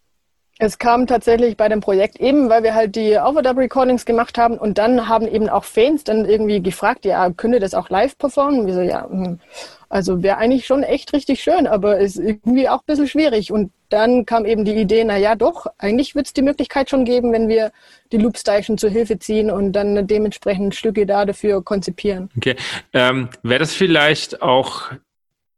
[0.63, 4.77] Es kam tatsächlich bei dem Projekt eben, weil wir halt die Overdub-Recordings gemacht haben und
[4.77, 8.67] dann haben eben auch Fans dann irgendwie gefragt, ja, könnt das auch live performen?
[8.67, 9.41] Wir so, ja, hm,
[9.89, 13.51] also wäre eigentlich schon echt richtig schön, aber ist irgendwie auch ein bisschen schwierig.
[13.53, 17.05] Und dann kam eben die Idee, na ja, doch, eigentlich wird es die Möglichkeit schon
[17.05, 17.73] geben, wenn wir
[18.13, 22.31] die Loopstation zur Hilfe ziehen und dann dementsprechend Stücke da dafür konzipieren.
[22.37, 22.57] Okay.
[22.93, 24.91] Ähm, wäre das vielleicht auch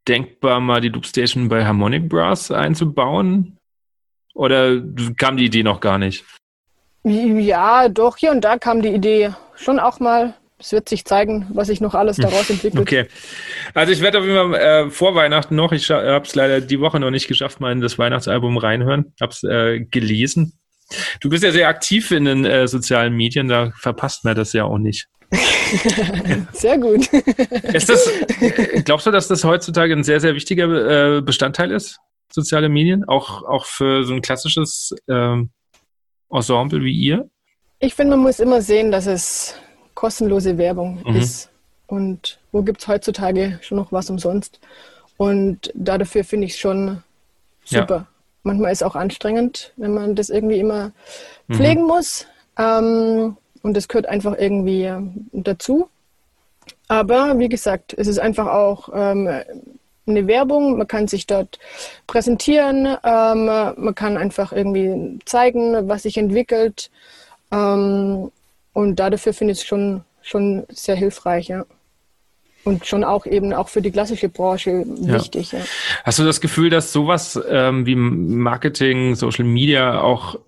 [0.09, 3.59] denkbar, mal die Loopstation bei Harmonic Brass einzubauen?
[4.35, 4.81] Oder
[5.19, 6.25] kam die Idee noch gar nicht?
[7.05, 10.35] Ja, doch, hier und da kam die Idee schon auch mal.
[10.63, 12.81] Es wird sich zeigen, was sich noch alles daraus entwickelt.
[12.81, 13.07] Okay.
[13.75, 16.81] Also ich werde auf jeden Fall äh, vor Weihnachten noch, ich habe es leider die
[16.81, 19.13] Woche noch nicht geschafft, mal in das Weihnachtsalbum reinhören.
[19.21, 20.59] Habe es äh, gelesen.
[21.21, 24.65] Du bist ja sehr aktiv in den äh, sozialen Medien, da verpasst man das ja
[24.65, 25.09] auch nicht.
[26.53, 27.09] sehr gut.
[27.73, 28.09] Ist das,
[28.85, 31.99] glaubst du, dass das heutzutage ein sehr, sehr wichtiger äh, Bestandteil ist,
[32.31, 33.05] soziale Medien?
[33.09, 35.51] Auch, auch für so ein klassisches ähm,
[36.31, 37.31] Ensemble wie ihr?
[37.79, 39.57] Ich finde, man muss immer sehen, dass es
[40.03, 41.15] kostenlose Werbung mhm.
[41.15, 41.49] ist.
[41.87, 44.59] Und wo gibt es heutzutage schon noch was umsonst?
[45.17, 47.05] Und dafür finde ich es schon
[47.65, 47.95] super.
[47.95, 48.07] Ja.
[48.43, 50.91] Manchmal ist es auch anstrengend, wenn man das irgendwie immer
[51.47, 51.55] mhm.
[51.55, 52.27] pflegen muss.
[52.59, 54.93] Ähm, und das gehört einfach irgendwie
[55.31, 55.89] dazu.
[56.89, 59.29] Aber wie gesagt, es ist einfach auch ähm,
[60.09, 60.79] eine Werbung.
[60.79, 61.61] Man kann sich dort
[62.09, 62.97] präsentieren.
[63.05, 66.91] Ähm, man kann einfach irgendwie zeigen, was sich entwickelt.
[67.53, 68.33] Ähm,
[68.73, 71.65] und dafür finde ich es schon, schon sehr hilfreich, ja.
[72.65, 75.51] Und schon auch eben auch für die klassische Branche wichtig.
[75.51, 75.59] Ja.
[75.59, 75.65] Ja.
[76.05, 80.39] Hast du das Gefühl, dass sowas ähm, wie Marketing, Social Media auch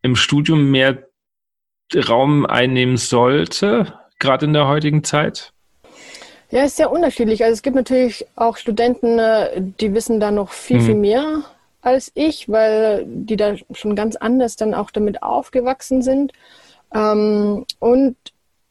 [0.00, 1.06] im Studium mehr
[1.94, 5.52] Raum einnehmen sollte, gerade in der heutigen Zeit?
[6.50, 7.44] Ja, ist sehr unterschiedlich.
[7.44, 10.86] Also es gibt natürlich auch Studenten, äh, die wissen da noch viel, hm.
[10.86, 11.42] viel mehr
[11.82, 16.32] als ich, weil die da schon ganz anders dann auch damit aufgewachsen sind.
[16.94, 18.16] Ähm, und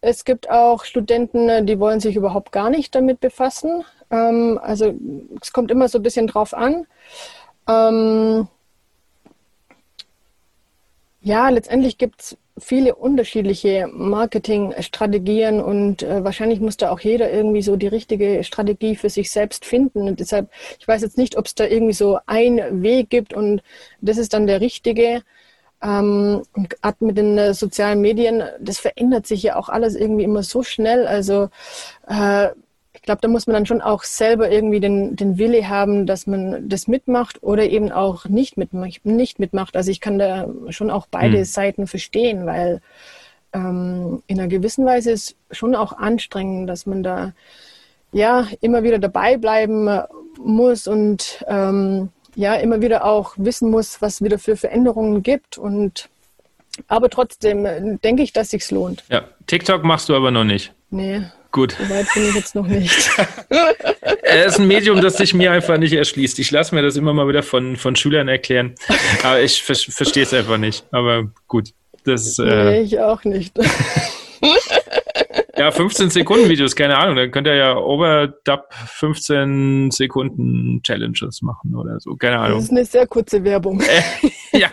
[0.02, 3.84] es gibt auch Studenten, die wollen sich überhaupt gar nicht damit befassen.
[4.12, 4.94] Ähm, also
[5.42, 6.86] es kommt immer so ein bisschen drauf an.
[7.68, 8.48] Ähm,
[11.22, 17.62] ja, letztendlich gibt es viele unterschiedliche Marketingstrategien und äh, wahrscheinlich muss da auch jeder irgendwie
[17.62, 20.08] so die richtige Strategie für sich selbst finden.
[20.08, 20.50] Und deshalb,
[20.80, 23.62] ich weiß jetzt nicht, ob es da irgendwie so einen Weg gibt und
[24.02, 25.22] das ist dann der richtige.
[25.82, 30.24] Ähm, und gerade mit den äh, sozialen Medien, das verändert sich ja auch alles irgendwie
[30.24, 31.06] immer so schnell.
[31.06, 31.50] Also
[32.08, 32.50] äh,
[32.94, 36.26] ich glaube, da muss man dann schon auch selber irgendwie den, den Wille haben, dass
[36.26, 39.76] man das mitmacht oder eben auch nicht, mitmacht, nicht mitmacht.
[39.78, 41.46] Also ich kann da schon auch beide mhm.
[41.46, 42.82] Seiten verstehen, weil
[43.54, 47.34] ähm, in einer gewissen Weise ist schon auch anstrengend, dass man da
[48.12, 49.90] ja immer wieder dabei bleiben
[50.40, 56.08] muss und ähm, ja immer wieder auch wissen muss, was wieder für Veränderungen gibt und
[56.88, 59.04] aber trotzdem äh, denke ich, dass sich's lohnt.
[59.10, 60.72] Ja, TikTok machst du aber noch nicht.
[60.92, 61.24] Nee.
[61.52, 61.76] Gut.
[61.80, 62.94] So weit bin ich jetzt noch nicht.
[64.30, 66.38] Es ist ein Medium, das sich mir einfach nicht erschließt.
[66.40, 68.76] Ich lasse mir das immer mal wieder von, von Schülern erklären.
[69.24, 70.86] Aber ich ver verstehe es einfach nicht.
[70.92, 71.74] Aber gut.
[72.04, 73.58] Das, äh, nee, ich auch nicht.
[75.58, 77.16] Ja, 15 Sekunden Videos, keine Ahnung.
[77.16, 82.16] Dann könnt ihr ja Overdub 15 Sekunden Challenges machen oder so.
[82.16, 82.58] Keine Ahnung.
[82.58, 83.82] Das ist eine sehr kurze Werbung.
[83.82, 84.70] Äh, ja.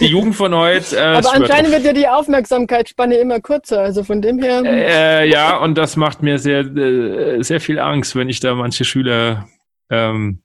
[0.00, 0.96] Die Jugend von heute.
[0.96, 4.62] Äh, Aber anscheinend wird ja die Aufmerksamkeitsspanne immer kürzer, also von dem her.
[4.64, 8.84] Äh, ja, und das macht mir sehr, äh, sehr viel Angst, wenn ich da manche
[8.84, 9.48] Schüler
[9.90, 10.42] ähm,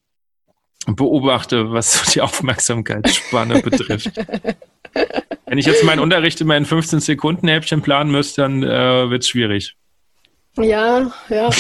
[0.96, 4.12] beobachte, was die Aufmerksamkeitsspanne betrifft.
[5.46, 9.24] Wenn ich jetzt meinen Unterricht immer in 15 Sekunden Häppchen planen müsste, dann äh, wird
[9.24, 9.76] es schwierig.
[10.58, 11.50] Ja, ja.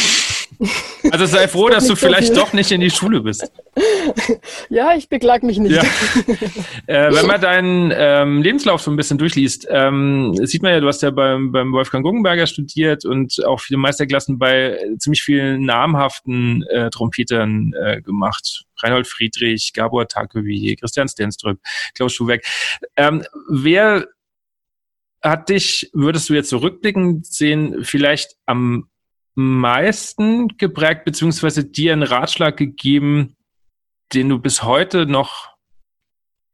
[1.11, 3.51] Also sei froh, dass du vielleicht doch nicht in die Schule bist.
[4.69, 5.75] Ja, ich beklag mich nicht.
[5.75, 5.83] Ja.
[6.87, 10.87] Äh, wenn man deinen ähm, Lebenslauf so ein bisschen durchliest, ähm, sieht man ja, du
[10.87, 16.63] hast ja beim, beim Wolfgang Guggenberger studiert und auch viele Meisterklassen bei ziemlich vielen namhaften
[16.69, 18.66] äh, Trompetern äh, gemacht.
[18.81, 21.59] Reinhold Friedrich, Gabor Takovi, Christian Stenström,
[21.95, 22.45] Klaus Schuhwerk.
[22.95, 24.07] Ähm, wer
[25.21, 28.89] hat dich, würdest du jetzt zurückblickend so sehen, vielleicht am
[29.35, 33.35] meisten geprägt, beziehungsweise dir einen Ratschlag gegeben,
[34.13, 35.49] den du bis heute noch,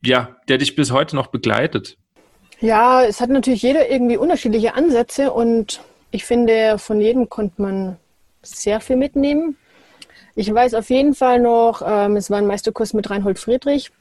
[0.03, 1.97] ja, der dich bis heute noch begleitet?
[2.59, 7.97] Ja, es hat natürlich jeder irgendwie unterschiedliche Ansätze und ich finde, von jedem konnte man
[8.41, 9.57] sehr viel mitnehmen.
[10.35, 13.91] Ich weiß auf jeden Fall noch, ähm, es war ein Meisterkurs mit Reinhold Friedrich.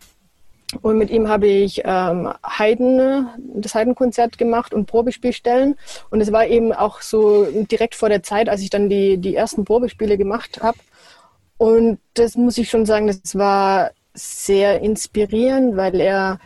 [0.80, 5.76] Und mit ihm habe ich ähm, Haydn, das Haydn-Konzert gemacht und Probespielstellen.
[6.08, 9.36] Und es war eben auch so direkt vor der Zeit, als ich dann die, die
[9.36, 10.78] ersten Probespiele gemacht habe.
[11.58, 16.38] Und das muss ich schon sagen, das war sehr inspirierend, weil er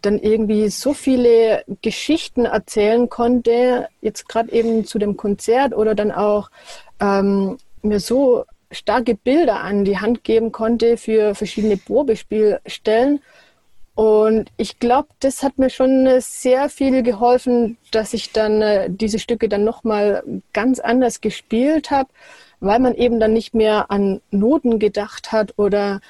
[0.00, 6.12] dann irgendwie so viele Geschichten erzählen konnte, jetzt gerade eben zu dem Konzert oder dann
[6.12, 6.50] auch
[7.00, 13.20] ähm, mir so starke Bilder an die Hand geben konnte für verschiedene Probespielstellen
[13.94, 19.18] und ich glaube, das hat mir schon sehr viel geholfen, dass ich dann äh, diese
[19.18, 20.22] Stücke dann nochmal
[20.54, 22.08] ganz anders gespielt habe,
[22.60, 26.00] weil man eben dann nicht mehr an Noten gedacht hat oder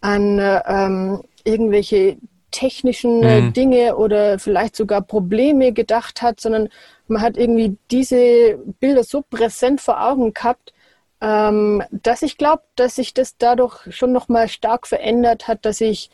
[0.00, 2.16] an ähm, irgendwelche
[2.50, 3.52] technischen äh, mhm.
[3.52, 6.70] Dinge oder vielleicht sogar Probleme gedacht hat, sondern
[7.06, 10.72] man hat irgendwie diese Bilder so präsent vor Augen gehabt,
[11.20, 16.10] ähm, dass ich glaube, dass sich das dadurch schon nochmal stark verändert hat, dass ich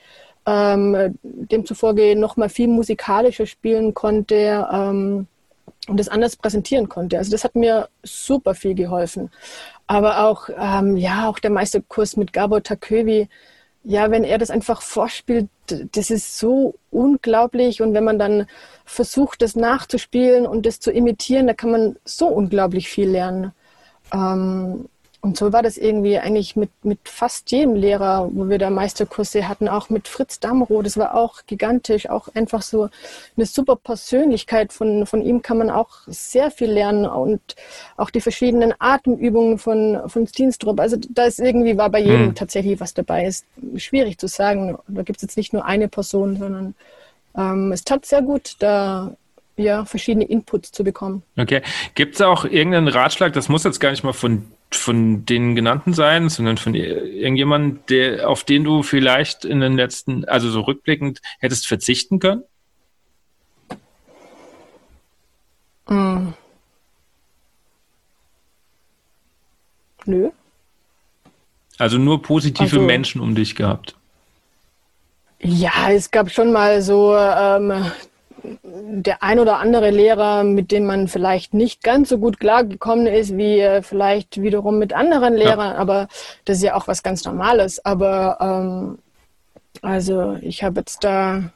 [0.46, 5.26] ähm, demzufolge nochmal viel musikalischer spielen konnte ähm,
[5.88, 7.18] und das anders präsentieren konnte.
[7.18, 9.30] Also das hat mir super viel geholfen.
[9.86, 13.28] Aber auch, ähm, ja, auch der Meisterkurs mit Gabor Takövi,
[13.84, 15.48] ja, wenn er das einfach vorspielt,
[15.92, 17.82] das ist so unglaublich.
[17.82, 18.46] Und wenn man dann
[18.86, 23.52] versucht, das nachzuspielen und das zu imitieren, da kann man so unglaublich viel lernen.
[24.12, 24.88] Ähm,
[25.24, 29.48] und so war das irgendwie eigentlich mit, mit fast jedem Lehrer, wo wir da Meisterkurse
[29.48, 30.82] hatten, auch mit Fritz Damrow.
[30.82, 32.90] Das war auch gigantisch, auch einfach so
[33.34, 34.74] eine super Persönlichkeit.
[34.74, 37.40] Von, von ihm kann man auch sehr viel lernen und
[37.96, 40.78] auch die verschiedenen Atemübungen von, von Steenstrup.
[40.78, 42.34] Also da ist irgendwie, war bei jedem mhm.
[42.34, 43.24] tatsächlich was dabei.
[43.24, 43.46] Ist
[43.76, 44.76] schwierig zu sagen.
[44.88, 46.74] Da gibt es jetzt nicht nur eine Person, sondern
[47.34, 49.16] ähm, es tat sehr gut, da
[49.56, 51.22] ja, verschiedene Inputs zu bekommen.
[51.38, 51.62] Okay.
[51.94, 54.44] Gibt es auch irgendeinen Ratschlag, das muss jetzt gar nicht mal von
[54.76, 60.24] von den genannten sein, sondern von irgendjemandem, der, auf den du vielleicht in den letzten,
[60.24, 62.44] also so rückblickend, hättest verzichten können?
[65.88, 66.32] Mm.
[70.06, 70.30] Nö.
[71.78, 73.96] Also nur positive also, Menschen um dich gehabt.
[75.40, 77.90] Ja, es gab schon mal so ähm,
[78.62, 83.36] der ein oder andere Lehrer, mit dem man vielleicht nicht ganz so gut klargekommen ist,
[83.36, 85.76] wie äh, vielleicht wiederum mit anderen Lehrern, ja.
[85.76, 86.08] aber
[86.44, 87.84] das ist ja auch was ganz Normales.
[87.84, 88.98] Aber ähm,
[89.82, 91.50] also ich habe jetzt da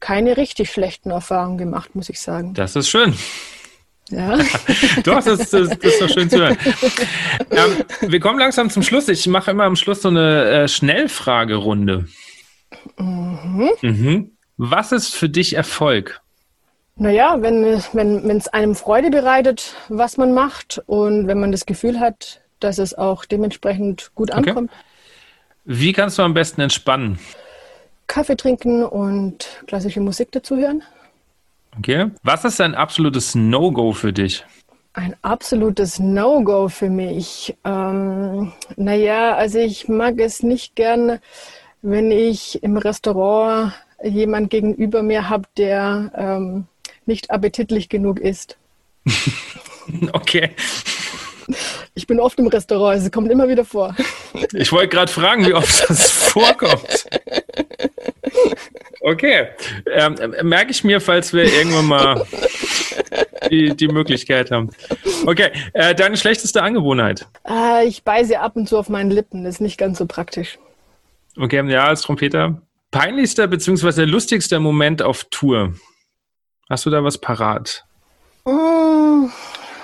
[0.00, 2.54] keine richtig schlechten Erfahrungen gemacht, muss ich sagen.
[2.54, 3.14] Das ist schön.
[4.10, 4.36] Ja.
[5.02, 6.58] doch, das, das, das, ist doch schön zu hören.
[7.50, 9.08] Ähm, wir kommen langsam zum Schluss.
[9.08, 12.06] Ich mache immer am Schluss so eine äh, Schnellfragerunde.
[12.98, 13.70] Mhm.
[13.80, 14.33] Mhm.
[14.56, 16.20] Was ist für dich Erfolg?
[16.96, 21.98] Naja, wenn es wenn, einem Freude bereitet, was man macht und wenn man das Gefühl
[21.98, 24.70] hat, dass es auch dementsprechend gut ankommt.
[24.70, 24.80] Okay.
[25.64, 27.18] Wie kannst du am besten entspannen?
[28.06, 30.82] Kaffee trinken und klassische Musik dazu hören.
[31.78, 32.10] Okay.
[32.22, 34.44] Was ist ein absolutes No-Go für dich?
[34.92, 37.56] Ein absolutes No-Go für mich.
[37.64, 41.18] Ähm, naja, also ich mag es nicht gern,
[41.82, 43.72] wenn ich im Restaurant
[44.02, 46.66] jemand gegenüber mir habe, der ähm,
[47.06, 48.56] nicht appetitlich genug ist.
[50.12, 50.50] okay.
[51.94, 53.94] Ich bin oft im Restaurant, es kommt immer wieder vor.
[54.52, 57.06] Ich wollte gerade fragen, wie oft das vorkommt.
[59.00, 59.48] Okay.
[59.92, 62.26] Ähm, merke ich mir, falls wir irgendwann mal
[63.50, 64.70] die, die Möglichkeit haben.
[65.26, 65.50] Okay.
[65.74, 67.26] Äh, deine schlechteste Angewohnheit?
[67.46, 69.44] Äh, ich beiße ab und zu auf meinen Lippen.
[69.44, 70.58] Das ist nicht ganz so praktisch.
[71.36, 72.62] Okay, ja, als Trompeter
[72.94, 74.04] Peinlichster bzw.
[74.04, 75.74] lustigster Moment auf Tour?
[76.70, 77.84] Hast du da was parat?
[78.44, 79.28] Oh,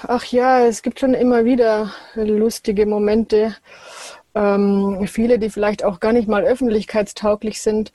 [0.06, 3.56] ach ja, es gibt schon immer wieder lustige Momente.
[4.36, 7.92] Ähm, viele, die vielleicht auch gar nicht mal öffentlichkeitstauglich sind.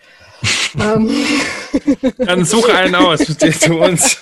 [0.82, 1.10] ähm.
[2.18, 4.20] Dann suche einen aus, der zu uns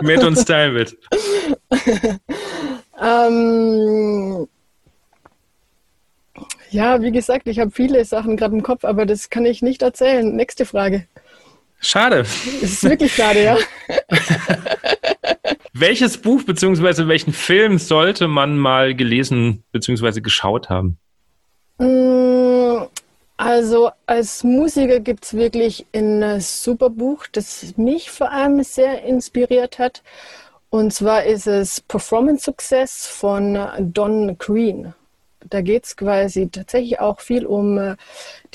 [0.00, 0.96] mit uns teilen wird.
[3.02, 4.46] ähm,
[6.70, 9.82] ja, wie gesagt, ich habe viele Sachen gerade im Kopf, aber das kann ich nicht
[9.82, 10.34] erzählen.
[10.34, 11.06] Nächste Frage.
[11.80, 12.20] Schade.
[12.20, 13.56] Es ist wirklich schade, ja.
[15.72, 17.08] Welches Buch bzw.
[17.08, 20.20] welchen Film sollte man mal gelesen bzw.
[20.20, 20.98] geschaut haben?
[21.78, 22.86] Mm,
[23.38, 29.78] also als Musiker gibt es wirklich ein super Buch, das mich vor allem sehr inspiriert
[29.78, 30.02] hat.
[30.68, 34.92] Und zwar ist es Performance Success von Don Green.
[35.48, 37.96] Da geht es quasi tatsächlich auch viel um äh,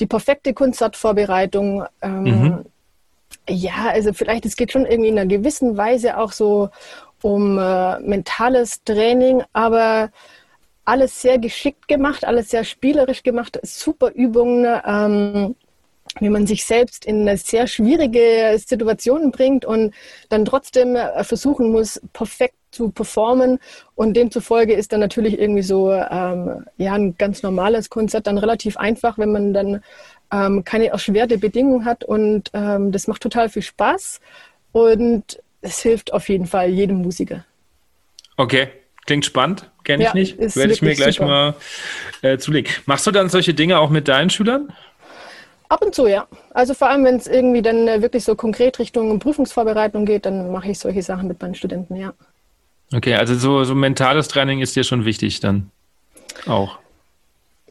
[0.00, 1.84] die perfekte Konzertvorbereitung.
[2.02, 2.64] Ähm, mhm.
[3.48, 6.70] Ja, also vielleicht, es geht schon irgendwie in einer gewissen Weise auch so
[7.22, 10.10] um äh, mentales Training, aber
[10.84, 14.80] alles sehr geschickt gemacht, alles sehr spielerisch gemacht, super Übungen.
[14.86, 15.56] Ähm,
[16.20, 19.94] wie man sich selbst in eine sehr schwierige Situation bringt und
[20.28, 23.58] dann trotzdem äh, versuchen muss, perfekt zu performen.
[23.94, 28.76] Und demzufolge ist dann natürlich irgendwie so ähm, ja, ein ganz normales Konzert dann relativ
[28.76, 29.82] einfach, wenn man dann
[30.32, 32.04] ähm, keine erschwerte Bedingung hat.
[32.04, 34.20] Und ähm, das macht total viel Spaß
[34.72, 37.44] und es hilft auf jeden Fall jedem Musiker.
[38.36, 38.68] Okay,
[39.06, 39.70] klingt spannend.
[39.84, 40.56] Kenne ich ja, nicht.
[40.56, 41.28] Werde ich mir gleich super.
[41.28, 41.54] mal
[42.22, 42.72] äh, zulegen.
[42.86, 44.72] Machst du dann solche Dinge auch mit deinen Schülern?
[45.68, 46.26] Ab und zu, ja.
[46.50, 50.52] Also vor allem, wenn es irgendwie dann äh, wirklich so konkret Richtung Prüfungsvorbereitung geht, dann
[50.52, 52.14] mache ich solche Sachen mit meinen Studenten, ja.
[52.92, 55.70] Okay, also so, so mentales Training ist dir schon wichtig dann
[56.46, 56.78] auch.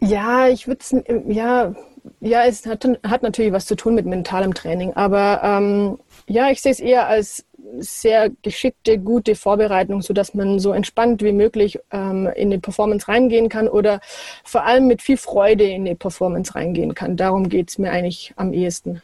[0.01, 0.95] Ja, ich würde es,
[1.27, 1.73] ja,
[2.19, 6.61] ja, es hat, hat natürlich was zu tun mit mentalem Training, aber ähm, ja, ich
[6.61, 7.45] sehe es eher als
[7.79, 13.49] sehr geschickte, gute Vorbereitung, sodass man so entspannt wie möglich ähm, in die Performance reingehen
[13.49, 13.99] kann oder
[14.43, 17.17] vor allem mit viel Freude in die Performance reingehen kann.
[17.17, 19.01] Darum geht es mir eigentlich am ehesten.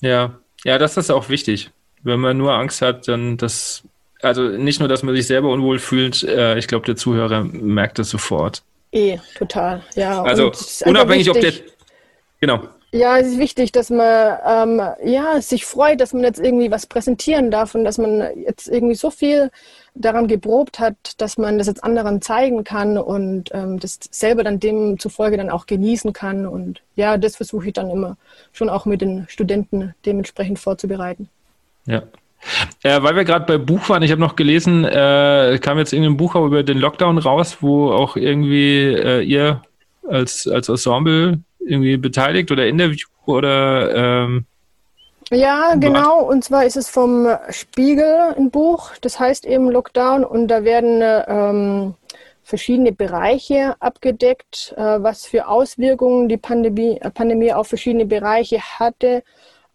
[0.00, 1.70] Ja, ja, das ist auch wichtig.
[2.02, 3.82] Wenn man nur Angst hat, dann das,
[4.22, 7.98] also nicht nur, dass man sich selber unwohl fühlt, äh, ich glaube, der Zuhörer merkt
[7.98, 8.62] das sofort.
[8.92, 10.22] Eh, total, ja.
[10.22, 10.52] Also
[10.84, 11.52] unabhängig, ob der,
[12.40, 12.62] genau.
[12.90, 16.86] Ja, es ist wichtig, dass man ähm, ja, sich freut, dass man jetzt irgendwie was
[16.86, 19.50] präsentieren darf und dass man jetzt irgendwie so viel
[19.94, 24.58] daran geprobt hat, dass man das jetzt anderen zeigen kann und ähm, das selber dann
[24.58, 26.46] demzufolge dann auch genießen kann.
[26.46, 28.16] Und ja, das versuche ich dann immer
[28.52, 31.28] schon auch mit den Studenten dementsprechend vorzubereiten.
[31.84, 32.04] Ja.
[32.82, 36.16] Äh, weil wir gerade bei Buch waren, ich habe noch gelesen, äh, kam jetzt irgendein
[36.16, 39.62] Buch auch über den Lockdown raus, wo auch irgendwie äh, ihr
[40.08, 44.46] als, als Ensemble irgendwie beteiligt oder Interview oder ähm,
[45.30, 46.22] ja, genau.
[46.22, 51.02] Und zwar ist es vom Spiegel ein Buch, das heißt eben Lockdown und da werden
[51.02, 51.94] ähm,
[52.42, 59.22] verschiedene Bereiche abgedeckt, äh, was für Auswirkungen die Pandemie, äh, Pandemie auf verschiedene Bereiche hatte.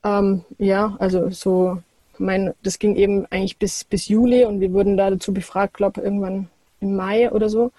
[0.03, 1.77] Ähm, ja, also so,
[2.17, 6.01] mein, das ging eben eigentlich bis, bis Juli und wir wurden da dazu befragt, glaube
[6.01, 6.49] irgendwann
[6.79, 7.71] im Mai oder so.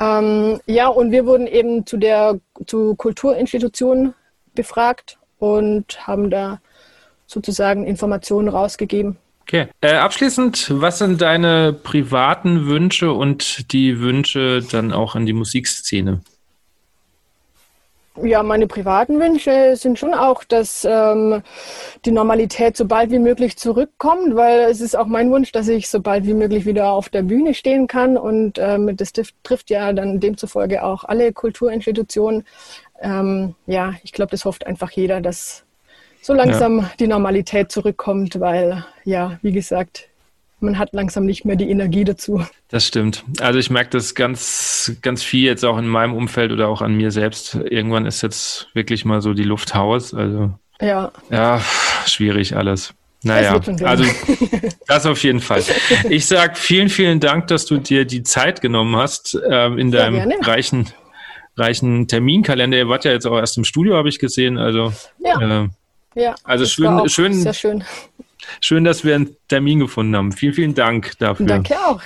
[0.00, 4.14] Ähm, ja, und wir wurden eben zu der zu Kulturinstitutionen
[4.54, 6.60] befragt und haben da
[7.26, 9.16] sozusagen Informationen rausgegeben.
[9.42, 9.66] Okay.
[9.82, 16.22] Äh, abschließend, was sind deine privaten Wünsche und die Wünsche dann auch an die Musikszene?
[18.22, 21.42] Ja, meine privaten Wünsche sind schon auch, dass ähm,
[22.04, 25.88] die Normalität so bald wie möglich zurückkommt, weil es ist auch mein Wunsch, dass ich
[25.88, 29.12] so bald wie möglich wieder auf der Bühne stehen kann und ähm, das
[29.42, 32.44] trifft ja dann demzufolge auch alle Kulturinstitutionen.
[33.00, 35.64] Ähm, ja, ich glaube, das hofft einfach jeder, dass
[36.22, 36.90] so langsam ja.
[37.00, 40.08] die Normalität zurückkommt, weil ja, wie gesagt,
[40.64, 42.44] man hat langsam nicht mehr die Energie dazu.
[42.68, 43.24] Das stimmt.
[43.40, 46.94] Also ich merke das ganz, ganz viel jetzt auch in meinem Umfeld oder auch an
[46.94, 47.54] mir selbst.
[47.54, 50.14] Irgendwann ist jetzt wirklich mal so die Luft Haus.
[50.14, 51.60] Also ja, ja
[52.06, 52.94] schwierig alles.
[53.22, 54.04] Naja, also
[54.86, 55.62] das auf jeden Fall.
[56.10, 60.30] Ich sag vielen, vielen Dank, dass du dir die Zeit genommen hast ähm, in deinem
[60.42, 60.90] reichen,
[61.56, 62.76] reichen Terminkalender.
[62.76, 64.58] Ihr wart ja jetzt auch erst im Studio, habe ich gesehen.
[64.58, 65.68] Also ja, äh,
[66.14, 67.84] ja also schön, schön, sehr schön.
[68.60, 70.32] Schön, dass wir einen Termin gefunden haben.
[70.32, 71.46] Vielen, vielen Dank dafür.
[71.46, 72.00] Danke auch.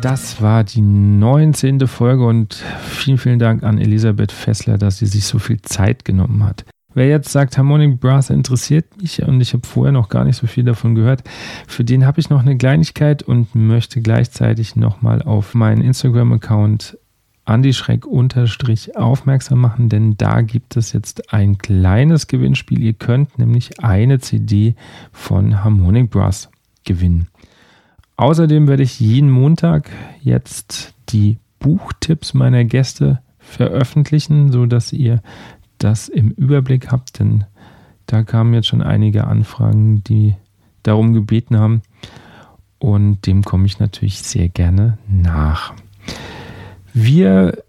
[0.00, 1.86] Das war die 19.
[1.86, 2.54] Folge und
[2.88, 6.64] vielen, vielen Dank an Elisabeth Fessler, dass sie sich so viel Zeit genommen hat.
[6.94, 10.46] Wer jetzt sagt, Harmonic Brass interessiert mich und ich habe vorher noch gar nicht so
[10.46, 11.22] viel davon gehört,
[11.66, 16.98] für den habe ich noch eine Kleinigkeit und möchte gleichzeitig nochmal auf meinen Instagram-Account
[17.44, 22.80] Andi Schreck unterstrich aufmerksam machen, denn da gibt es jetzt ein kleines Gewinnspiel.
[22.80, 24.74] Ihr könnt nämlich eine CD
[25.10, 26.50] von Harmonic Brass
[26.84, 27.28] gewinnen.
[28.16, 29.90] Außerdem werde ich jeden Montag
[30.22, 35.20] jetzt die Buchtipps meiner Gäste veröffentlichen, so dass ihr
[35.78, 37.44] das im Überblick habt, denn
[38.06, 40.36] da kamen jetzt schon einige Anfragen, die
[40.82, 41.82] darum gebeten haben
[42.78, 45.74] und dem komme ich natürlich sehr gerne nach.
[46.92, 47.62] Wir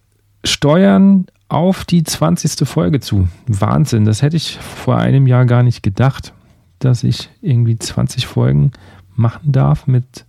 [0.43, 2.67] steuern auf die 20.
[2.67, 3.27] Folge zu.
[3.47, 6.33] Wahnsinn, das hätte ich vor einem Jahr gar nicht gedacht,
[6.79, 8.71] dass ich irgendwie 20 Folgen
[9.15, 10.25] machen darf mit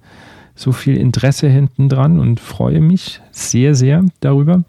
[0.55, 4.65] so viel Interesse hinten dran und freue mich sehr, sehr darüber.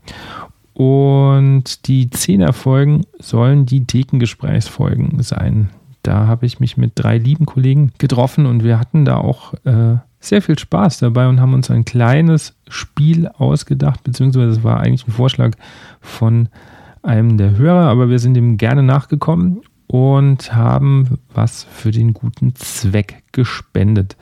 [0.73, 5.69] Und die 10er Folgen sollen die Thekengesprächsfolgen sein.
[6.03, 9.97] Da habe ich mich mit drei lieben Kollegen getroffen und wir hatten da auch äh,
[10.25, 15.07] sehr viel Spaß dabei und haben uns ein kleines Spiel ausgedacht, beziehungsweise es war eigentlich
[15.07, 15.55] ein Vorschlag
[16.01, 16.49] von
[17.03, 22.55] einem der Hörer, aber wir sind ihm gerne nachgekommen und haben was für den guten
[22.55, 24.17] Zweck gespendet.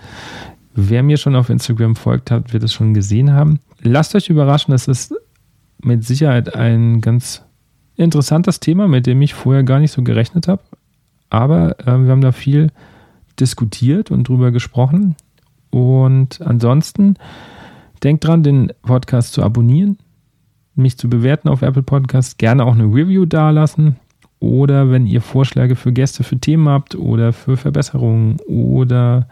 [0.75, 3.59] Wer mir schon auf Instagram folgt hat, wird es schon gesehen haben.
[3.81, 5.13] Lasst euch überraschen, das ist
[5.81, 7.43] mit Sicherheit ein ganz
[7.95, 10.63] interessantes Thema, mit dem ich vorher gar nicht so gerechnet habe.
[11.29, 12.71] Aber äh, wir haben da viel
[13.39, 15.15] diskutiert und drüber gesprochen.
[15.73, 17.15] Und ansonsten
[18.03, 19.97] denkt dran, den Podcast zu abonnieren,
[20.75, 23.95] mich zu bewerten auf Apple Podcasts, gerne auch eine Review dalassen.
[24.39, 29.27] Oder wenn ihr Vorschläge für Gäste, für Themen habt oder für Verbesserungen oder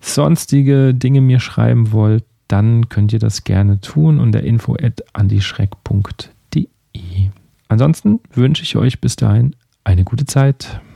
[0.00, 6.68] sonstige Dinge mir schreiben wollt, dann könnt ihr das gerne tun unter info at andischreck.de.
[7.68, 9.54] Ansonsten wünsche ich euch bis dahin
[9.84, 10.80] eine gute Zeit.